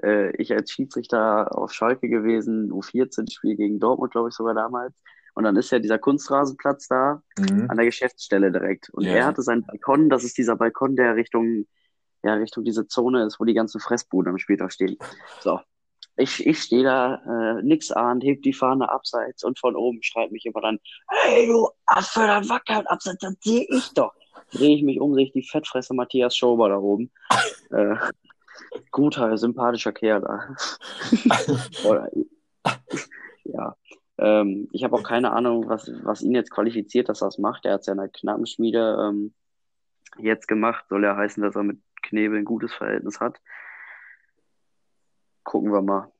Äh, 0.02 0.30
ich 0.36 0.52
als 0.52 0.70
Schiedsrichter 0.70 1.56
auf 1.56 1.72
Schalke 1.72 2.08
gewesen, 2.08 2.72
U14-Spiel 2.72 3.56
gegen 3.56 3.80
Dortmund, 3.80 4.12
glaube 4.12 4.28
ich 4.28 4.34
sogar 4.34 4.54
damals. 4.54 4.94
Und 5.38 5.44
dann 5.44 5.54
ist 5.54 5.70
ja 5.70 5.78
dieser 5.78 6.00
Kunstrasenplatz 6.00 6.88
da 6.88 7.22
Mhm. 7.38 7.66
an 7.70 7.76
der 7.76 7.86
Geschäftsstelle 7.86 8.50
direkt. 8.50 8.90
Und 8.90 9.04
Ja. 9.04 9.12
er 9.12 9.26
hatte 9.26 9.42
seinen 9.42 9.64
Balkon, 9.64 10.10
das 10.10 10.24
ist 10.24 10.36
dieser 10.36 10.56
Balkon, 10.56 10.96
der 10.96 11.14
Richtung, 11.14 11.68
ja, 12.24 12.34
Richtung 12.34 12.64
diese 12.64 12.88
Zone 12.88 13.24
ist, 13.24 13.38
wo 13.38 13.44
die 13.44 13.54
ganzen 13.54 13.80
Fressbuden 13.80 14.32
am 14.32 14.38
Spieltag 14.38 14.72
stehen. 14.72 14.96
So. 15.38 15.60
Ich, 16.16 16.44
ich 16.44 16.58
stehe 16.60 16.82
da, 16.82 17.22
äh, 17.58 17.62
nix 17.62 17.92
ahnt, 17.92 18.24
heb 18.24 18.42
die 18.42 18.52
Fahne 18.52 18.90
abseits 18.90 19.44
und 19.44 19.60
von 19.60 19.76
oben 19.76 20.02
schreit 20.02 20.32
mich 20.32 20.42
jemand 20.42 20.64
an, 20.64 20.78
hey 21.06 21.46
du 21.46 21.68
Affe, 21.86 22.18
da 22.26 22.42
wackert 22.48 22.90
abseits, 22.90 23.20
das 23.20 23.36
sehe 23.40 23.64
ich 23.70 23.94
doch. 23.94 24.12
Drehe 24.50 24.74
ich 24.74 24.82
mich 24.82 25.00
um, 25.00 25.14
sehe 25.14 25.26
ich 25.26 25.32
die 25.32 25.44
Fettfresse 25.44 25.94
Matthias 25.94 26.36
Schober 26.36 26.68
da 26.68 26.78
oben. 26.78 27.12
Äh, 27.70 27.94
guter, 28.90 29.38
sympathischer 29.38 29.92
Kerl 29.92 30.22
da. 30.22 30.56
Oder- 31.84 32.10
ja. 33.44 33.76
Ähm, 34.18 34.68
ich 34.72 34.84
habe 34.84 34.96
auch 34.96 35.02
keine 35.02 35.32
Ahnung, 35.32 35.68
was, 35.68 35.90
was 36.02 36.22
ihn 36.22 36.34
jetzt 36.34 36.50
qualifiziert, 36.50 37.08
dass 37.08 37.22
er 37.22 37.28
das 37.28 37.38
macht. 37.38 37.64
Er 37.64 37.74
hat 37.74 37.80
es 37.80 37.86
ja 37.86 37.92
in 37.92 37.98
der 37.98 38.08
Knappenschmiede 38.08 39.08
ähm, 39.08 39.34
jetzt 40.18 40.48
gemacht. 40.48 40.84
Soll 40.88 41.04
ja 41.04 41.16
heißen, 41.16 41.42
dass 41.42 41.56
er 41.56 41.62
mit 41.62 41.78
Knebel 42.02 42.38
ein 42.38 42.44
gutes 42.44 42.72
Verhältnis 42.72 43.20
hat. 43.20 43.40
Gucken 45.44 45.72
wir 45.72 45.82
mal. 45.82 46.12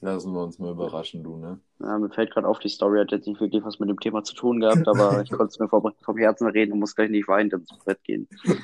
Lassen 0.00 0.32
wir 0.32 0.42
uns 0.42 0.58
mal 0.58 0.72
überraschen, 0.72 1.24
du, 1.24 1.36
ne? 1.36 1.58
Ja, 1.78 1.98
mir 1.98 2.10
fällt 2.10 2.30
gerade 2.30 2.46
auf, 2.46 2.58
die 2.58 2.68
Story 2.68 3.00
hat 3.00 3.12
jetzt 3.12 3.26
nicht 3.26 3.40
wirklich 3.40 3.64
was 3.64 3.78
mit 3.78 3.88
dem 3.88 3.98
Thema 3.98 4.22
zu 4.22 4.34
tun 4.34 4.60
gehabt, 4.60 4.86
aber 4.86 5.22
ich 5.22 5.30
konnte 5.30 5.46
es 5.46 5.58
mir 5.58 5.68
vom, 5.68 5.90
vom 6.02 6.18
Herzen 6.18 6.48
reden 6.48 6.72
und 6.72 6.80
muss 6.80 6.94
gleich 6.94 7.10
nicht 7.10 7.28
weinend 7.28 7.54
ins 7.54 7.84
Bett 7.84 8.02
gehen. 8.04 8.28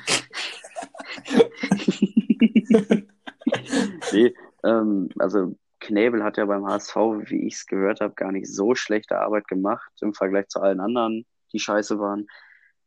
nee, 4.13 4.33
ähm, 4.63 5.09
also 5.19 5.55
Knebel 5.83 6.23
hat 6.23 6.37
ja 6.37 6.45
beim 6.45 6.65
HSV, 6.65 6.95
wie 7.25 7.45
ich 7.47 7.55
es 7.55 7.65
gehört 7.65 7.99
habe, 7.99 8.13
gar 8.13 8.31
nicht 8.31 8.47
so 8.47 8.73
schlechte 8.73 9.19
Arbeit 9.19 9.47
gemacht 9.47 9.91
im 10.01 10.13
Vergleich 10.13 10.47
zu 10.47 10.61
allen 10.61 10.79
anderen, 10.79 11.25
die 11.51 11.59
scheiße 11.59 11.99
waren. 11.99 12.27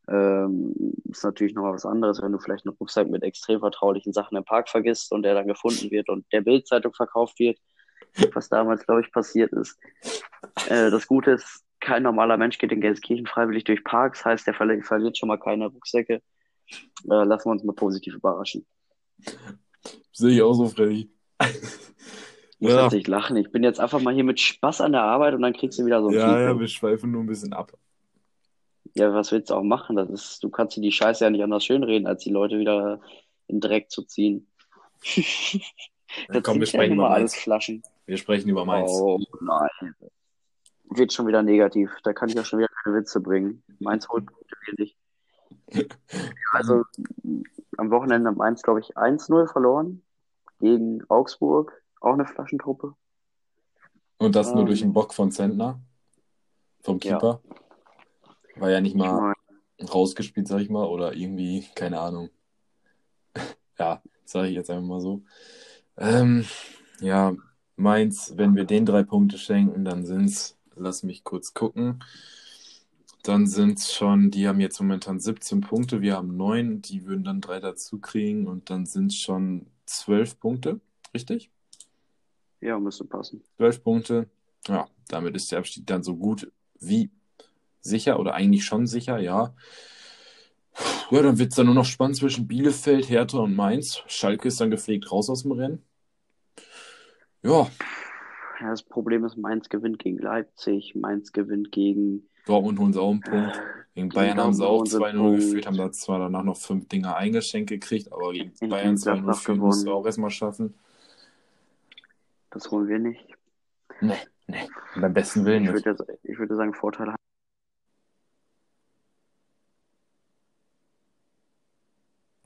Ähm, 0.09 0.73
ist 1.11 1.25
natürlich 1.25 1.55
noch 1.55 1.71
was 1.73 1.85
anderes, 1.85 2.23
wenn 2.23 2.33
du 2.33 2.39
vielleicht 2.39 2.67
einen 2.67 2.77
Rucksack 2.77 3.09
mit 3.09 3.23
extrem 3.23 3.61
vertraulichen 3.61 4.13
Sachen 4.13 4.37
im 4.37 4.45
Park 4.45 4.69
vergisst 4.69 5.13
und 5.13 5.23
der 5.23 5.35
dann 5.35 5.47
gefunden 5.47 5.91
wird 5.91 6.09
und 6.09 6.25
der 6.33 6.41
Bildzeitung 6.41 6.95
verkauft 6.95 7.39
wird, 7.39 7.59
was 8.33 8.49
damals, 8.49 8.87
glaube 8.87 9.03
ich, 9.03 9.13
passiert 9.13 9.53
ist. 9.53 9.79
Äh, 10.69 10.91
das 10.91 11.07
Gute 11.07 11.33
ist, 11.33 11.65
kein 11.81 12.03
normaler 12.03 12.37
Mensch 12.37 12.59
geht 12.59 12.73
in 12.73 12.81
Gelsenkirchen 12.81 13.27
freiwillig 13.27 13.65
durch 13.65 13.85
Parks, 13.85 14.25
heißt, 14.25 14.47
der 14.47 14.55
verli 14.55 14.83
verliert 14.83 15.19
schon 15.19 15.29
mal 15.29 15.39
keine 15.39 15.67
Rucksäcke. 15.67 16.23
Äh, 17.11 17.25
lassen 17.25 17.49
wir 17.49 17.53
uns 17.53 17.65
mal 17.65 17.75
positiv 17.75 18.15
überraschen. 18.15 18.67
Sehe 20.13 20.37
ich 20.37 20.43
auch 20.43 20.55
so, 20.55 20.69
Freddy. 20.69 21.11
Ich 22.59 22.63
muss 22.69 22.73
Ja. 22.73 22.85
jetzt 22.85 22.93
nicht 22.93 23.09
lachen. 23.09 23.37
Ich 23.37 23.51
bin 23.53 23.63
jetzt 23.63 23.81
einfach 23.81 24.01
mal 24.01 24.15
hier 24.15 24.25
mit 24.25 24.41
Spaß 24.41 24.81
an 24.81 24.93
der 24.93 25.03
Arbeit 25.03 25.35
und 25.35 25.43
dann 25.43 25.53
kriegst 25.53 25.79
du 25.79 25.85
wieder 25.85 26.01
so 26.03 26.09
ein 26.09 26.15
Ja, 26.15 26.21
ja, 26.21 26.47
Feedback. 26.49 26.61
wir 26.61 26.69
schweifen 26.69 27.11
nur 27.11 27.23
ein 27.23 27.27
bisschen 27.27 27.53
ab. 27.53 27.73
Ja, 28.95 29.13
was 29.13 29.31
willst 29.31 29.51
du 29.51 29.55
auch 29.55 29.63
machen? 29.63 29.97
Das 29.97 30.09
ist, 30.09 30.43
du 30.43 30.49
kannst 30.49 30.77
dir 30.77 30.81
die 30.81 30.93
Scheiße 30.93 31.23
ja 31.25 31.31
nicht 31.31 31.43
anders 31.45 31.65
schönreden, 31.65 32.07
als 32.07 32.23
die 32.25 32.31
Leute 32.31 32.59
wieder 32.59 33.01
in 33.47 33.61
Dreck 33.61 33.91
zu 33.91 34.03
ziehen. 34.03 34.47
Ja, 36.33 36.41
komm, 36.41 36.55
wir 36.55 36.61
ja 36.63 36.67
sprechen 36.67 36.95
über 36.95 37.11
alles. 37.11 37.35
Flaschen. 37.35 37.83
Wir 38.07 38.17
sprechen 38.17 38.49
über 38.49 38.65
Mainz. 38.65 38.91
Oh 38.93 39.19
nein. 39.41 39.95
Wird 40.89 41.13
schon 41.13 41.27
wieder 41.27 41.43
negativ. 41.43 41.91
Da 42.05 42.13
kann 42.15 42.29
ich 42.31 42.37
ja 42.37 42.45
schon 42.45 42.61
wieder 42.61 42.71
keine 42.83 42.97
Witze 42.97 43.21
bringen. 43.21 43.63
Mainz 43.81 44.09
holt 44.09 44.25
Punkte 44.25 44.57
wenig. 44.69 44.97
Also 46.53 46.85
am 47.77 47.91
Wochenende 47.91 48.31
hat 48.31 48.37
Mainz, 48.37 48.63
glaube 48.63 48.81
ich, 48.81 48.97
1-0 48.97 49.51
verloren 49.51 50.03
gegen 50.61 51.03
Augsburg. 51.11 51.83
Auch 52.01 52.15
eine 52.15 52.27
Flaschentruppe. 52.27 52.95
Und 54.19 54.35
das 54.35 54.53
nur 54.53 54.61
Ähm. 54.63 54.67
durch 54.67 54.81
den 54.81 54.93
Bock 54.93 55.13
von 55.15 55.31
Zentner, 55.31 55.81
vom 56.83 56.99
Ja. 57.03 57.19
Keeper. 57.19 57.41
War 58.57 58.71
ja 58.71 58.81
nicht 58.81 58.93
Ich 58.93 58.99
mal 58.99 59.35
mein, 59.79 59.89
rausgespielt, 59.89 60.49
sag 60.49 60.61
ich 60.61 60.71
mal, 60.71 60.87
oder 60.87 61.15
irgendwie, 61.15 61.67
keine 61.75 62.01
Ahnung. 62.01 62.31
Ja, 63.79 64.03
sage 64.25 64.49
ich 64.49 64.55
jetzt 64.55 64.71
einfach 64.71 64.87
mal 64.87 65.01
so. 65.03 65.23
Ähm, 65.99 66.47
ja, 67.01 67.35
Mainz, 67.77 68.33
wenn 68.37 68.57
wir 68.57 68.65
den 68.65 68.87
drei 68.87 69.03
Punkte 69.03 69.37
schenken, 69.39 69.85
dann 69.85 70.07
sind's, 70.07 70.59
lass 70.75 71.03
mich 71.03 71.25
kurz 71.25 71.53
gucken, 71.53 72.03
dann 73.23 73.47
sind's 73.47 73.93
schon, 73.93 74.31
die 74.31 74.49
haben 74.49 74.61
jetzt 74.61 74.81
momentan 74.81 75.21
17 75.21 75.61
Punkte, 75.61 76.01
wir 76.01 76.17
haben 76.17 76.37
neun, 76.37 76.81
die 76.81 77.05
würden 77.07 77.25
dann 77.25 77.41
drei 77.43 77.61
dazu 77.61 77.99
kriegen 77.99 78.47
und 78.47 78.71
dann 78.71 78.87
sind's 78.87 79.17
schon 79.17 79.67
zwölf 79.85 80.39
Punkte, 80.41 80.81
richtig? 81.13 81.51
Ja, 82.61 82.79
müsste 82.79 83.05
passen. 83.05 83.43
12 83.57 83.83
Punkte. 83.83 84.31
Ja, 84.69 84.87
damit 85.09 85.37
ist 85.37 85.53
der 85.53 85.59
Abstieg 85.61 85.87
dann 85.87 86.03
so 86.03 86.17
gut 86.17 86.51
wie 86.81 87.11
sicher 87.81 88.19
oder 88.19 88.35
eigentlich 88.35 88.65
schon 88.65 88.87
sicher, 88.87 89.19
ja. 89.19 89.55
Ja, 91.11 91.23
dann 91.23 91.39
wird 91.39 91.51
es 91.51 91.57
dann 91.57 91.67
nur 91.67 91.75
noch 91.75 91.85
spannend 91.85 92.17
zwischen 92.17 92.47
Bielefeld, 92.47 93.09
Hertha 93.09 93.39
und 93.39 93.55
Mainz. 93.55 94.03
Schalke 94.09 94.49
ist 94.49 94.61
dann 94.61 94.71
gepflegt 94.71 95.11
raus 95.11 95.31
aus 95.31 95.43
dem 95.43 95.53
Rennen. 95.53 95.83
Ja, 97.43 97.69
Ja, 98.61 98.71
das 98.71 98.83
Problem 98.83 99.25
ist, 99.25 99.37
Mainz 99.37 99.69
gewinnt 99.69 99.99
gegen 99.99 100.19
Leipzig, 100.19 100.95
Mainz 100.95 101.33
gewinnt 101.33 101.71
gegen 101.73 102.29
Dortmund 102.47 102.79
holen 102.79 102.93
sie 102.93 103.01
auch 103.01 103.11
einen 103.11 103.21
Punkt. 103.21 103.55
Gegen 103.95 104.09
Gegen 104.09 104.09
Bayern 104.11 104.39
haben 104.39 104.55
sie 104.55 104.67
auch 104.67 104.85
Dortmund 104.85 105.01
holen 105.03 105.11
sie 105.13 105.19
2-0 105.19 105.27
einen 105.27 105.37
geführt, 105.37 105.67
haben 105.67 105.77
da 105.77 105.93
zwar 105.93 106.19
danach 106.19 106.43
noch 106.43 106.57
fünf 106.57 106.89
Dinger 106.89 107.17
eingeschenkt 107.17 107.71
gekriegt, 107.71 108.13
aber 108.13 108.33
gegen 108.33 108.53
In 108.61 108.69
Bayern 108.69 108.97
2-0 108.97 109.03
Gladbach 109.05 109.39
führen 109.41 109.59
musst 109.59 109.87
du 109.87 109.93
auch 109.93 110.05
erstmal 110.07 110.31
schaffen. 110.31 110.75
Das 112.57 112.71
holen 112.71 112.89
wir 112.89 112.99
nicht. 112.99 113.23
Nee, 114.01 114.17
nee, 114.47 114.67
beim 114.99 115.13
besten 115.13 115.45
Willen 115.45 115.65
Ich 115.65 115.73
nicht. 115.73 115.85
würde, 115.85 116.19
ich 116.23 116.39
würde 116.39 116.57
sagen, 116.57 116.73
Vorteil 116.73 117.15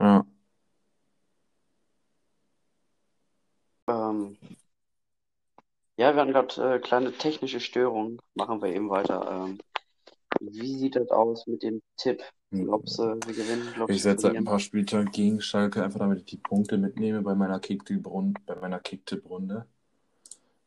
Ja. 0.01 0.27
Ähm, 3.87 4.37
ja, 5.97 6.13
wir 6.13 6.23
hatten 6.23 6.33
gerade 6.33 6.75
äh, 6.75 6.79
kleine 6.81 7.13
technische 7.13 7.61
Störungen. 7.61 8.21
Machen 8.35 8.61
wir 8.63 8.75
eben 8.75 8.91
weiter. 8.91 9.47
Ähm, 9.47 9.61
wie 10.41 10.77
sieht 10.77 10.97
das 10.97 11.09
aus 11.11 11.47
mit 11.47 11.63
dem 11.63 11.83
Tipp? 11.97 12.21
Glaubst 12.51 12.99
du, 12.99 13.05
wir 13.05 13.21
gewinnen? 13.21 13.69
Glaubst 13.75 13.95
Ich 13.95 14.03
setze 14.03 14.23
seit 14.23 14.37
ein 14.37 14.45
paar 14.45 14.59
Spieltagen 14.59 15.13
gegen 15.13 15.41
Schalke, 15.41 15.85
einfach 15.85 16.01
damit 16.01 16.19
ich 16.19 16.25
die 16.25 16.39
Punkte 16.39 16.79
mitnehme 16.79 17.23
bei 17.23 17.37
meiner 17.37 17.61
Kicktipp-Runde. 17.61 19.67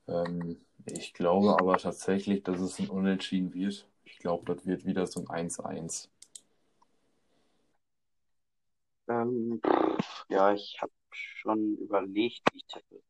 Ähm, 0.08 0.60
ich 0.86 1.14
glaube 1.14 1.52
aber 1.60 1.78
tatsächlich, 1.78 2.44
dass 2.44 2.60
es 2.60 2.80
ein 2.80 2.90
Unentschieden 2.90 3.54
wird. 3.54 3.88
Ich 4.04 4.18
glaube, 4.18 4.54
das 4.54 4.66
wird 4.66 4.86
wieder 4.86 5.08
so 5.08 5.22
ein 5.22 5.28
1-1. 5.28 6.10
Ähm, 9.08 9.62
ja, 10.30 10.54
ich 10.54 10.78
habe 10.82 10.92
schon 11.12 11.78
überlegt, 11.78 12.42
wie 12.52 12.58
ich 12.58 12.66
tippe. 12.66 13.02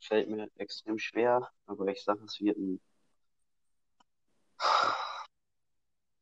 Fällt 0.00 0.28
mir 0.28 0.48
extrem 0.56 0.98
schwer, 0.98 1.50
aber 1.66 1.86
ich 1.88 2.02
sage, 2.02 2.24
es 2.24 2.40
wird 2.40 2.56
ein 2.56 2.80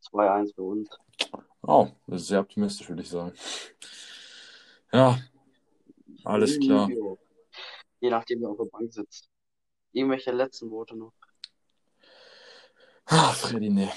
2-1 0.00 0.54
für 0.54 0.62
uns. 0.62 0.88
Oh, 1.62 1.88
das 2.06 2.22
ist 2.22 2.28
sehr 2.28 2.40
optimistisch, 2.40 2.88
würde 2.88 3.02
ich 3.02 3.08
sagen. 3.08 3.32
Ja, 4.92 5.18
alles 6.24 6.58
klar. 6.58 6.88
Je 8.00 8.10
nachdem, 8.10 8.40
wer 8.40 8.50
auf 8.50 8.58
der 8.58 8.64
Bank 8.66 8.92
sitzt. 8.92 9.28
Irgendwelche 9.96 10.30
letzten 10.30 10.70
Worte 10.70 10.94
noch? 10.94 11.14
Ah, 13.06 13.32
Freddy, 13.32 13.70
nee. 13.70 13.88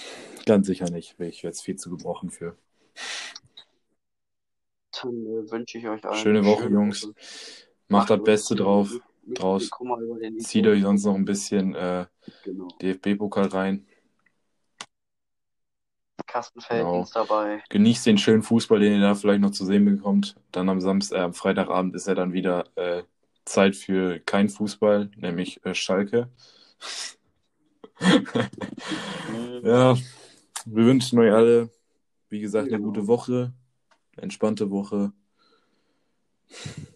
Ganz 0.46 0.68
sicher 0.68 0.90
nicht. 0.90 1.20
Ich 1.20 1.44
werde 1.44 1.54
es 1.54 1.62
viel 1.62 1.76
zu 1.76 1.90
gebrochen 1.90 2.30
für. 2.30 2.56
Dann 5.02 5.26
äh, 5.26 5.52
wünsche 5.52 5.78
ich 5.78 5.88
euch 5.90 6.06
allen 6.06 6.16
Schöne 6.16 6.46
Woche, 6.46 6.64
schöne 6.64 6.76
Jungs. 6.76 7.04
Woche. 7.04 7.16
Macht 7.90 8.10
das 8.12 8.24
Beste 8.24 8.56
drauf. 8.56 8.90
draus. 9.28 9.70
Zieht 10.40 10.68
euch 10.68 10.84
sonst 10.84 11.04
noch 11.04 11.16
ein 11.16 11.26
bisschen 11.26 11.76
äh, 11.76 12.06
genau. 12.46 12.70
DFB-Pokal 12.82 13.48
rein. 13.48 13.86
Kastenfelddienst 16.28 17.14
genau. 17.14 17.26
dabei. 17.26 17.62
Genießt 17.68 18.06
den 18.06 18.18
schönen 18.18 18.44
Fußball, 18.44 18.80
den 18.80 18.94
ihr 18.94 19.02
da 19.02 19.16
vielleicht 19.16 19.42
noch 19.42 19.52
zu 19.52 19.66
sehen 19.66 19.84
bekommt. 19.84 20.38
Dann 20.54 20.70
am 20.70 20.80
Samstag, 20.80 21.18
äh, 21.18 21.22
am 21.24 21.34
Freitagabend 21.34 21.94
ist 21.94 22.08
ja 22.08 22.16
dann 22.16 22.32
wieder 22.32 22.68
äh, 22.78 23.04
Zeit 23.50 23.76
für 23.76 24.20
kein 24.20 24.48
Fußball, 24.50 25.10
nämlich 25.16 25.64
äh, 25.66 25.74
Schalke. 25.74 26.30
ja, 29.64 29.96
wir 30.66 30.86
wünschen 30.86 31.20
euch 31.20 31.34
alle, 31.34 31.70
wie 32.30 32.40
gesagt, 32.40 32.72
eine 32.72 32.82
gute 32.82 33.08
Woche, 33.08 33.54
entspannte 34.16 34.70
Woche. 34.70 35.12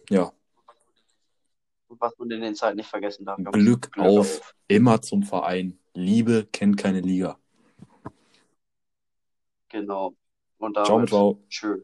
Ja. 0.08 0.32
Was 1.88 2.16
man 2.18 2.30
in 2.30 2.40
den 2.40 2.54
Zeiten 2.54 2.76
nicht 2.76 2.88
vergessen 2.88 3.24
darf. 3.24 3.36
Glück, 3.36 3.92
Glück 3.92 3.98
auf, 3.98 4.40
auf, 4.40 4.54
immer 4.68 5.02
zum 5.02 5.22
Verein. 5.22 5.78
Liebe 5.92 6.46
kennt 6.50 6.76
keine 6.76 7.00
Liga. 7.00 7.38
Genau. 9.68 10.14
Und 10.58 10.76
damit 10.76 10.86
ciao, 10.86 11.06
ciao. 11.06 11.44
Tschüss. 11.48 11.82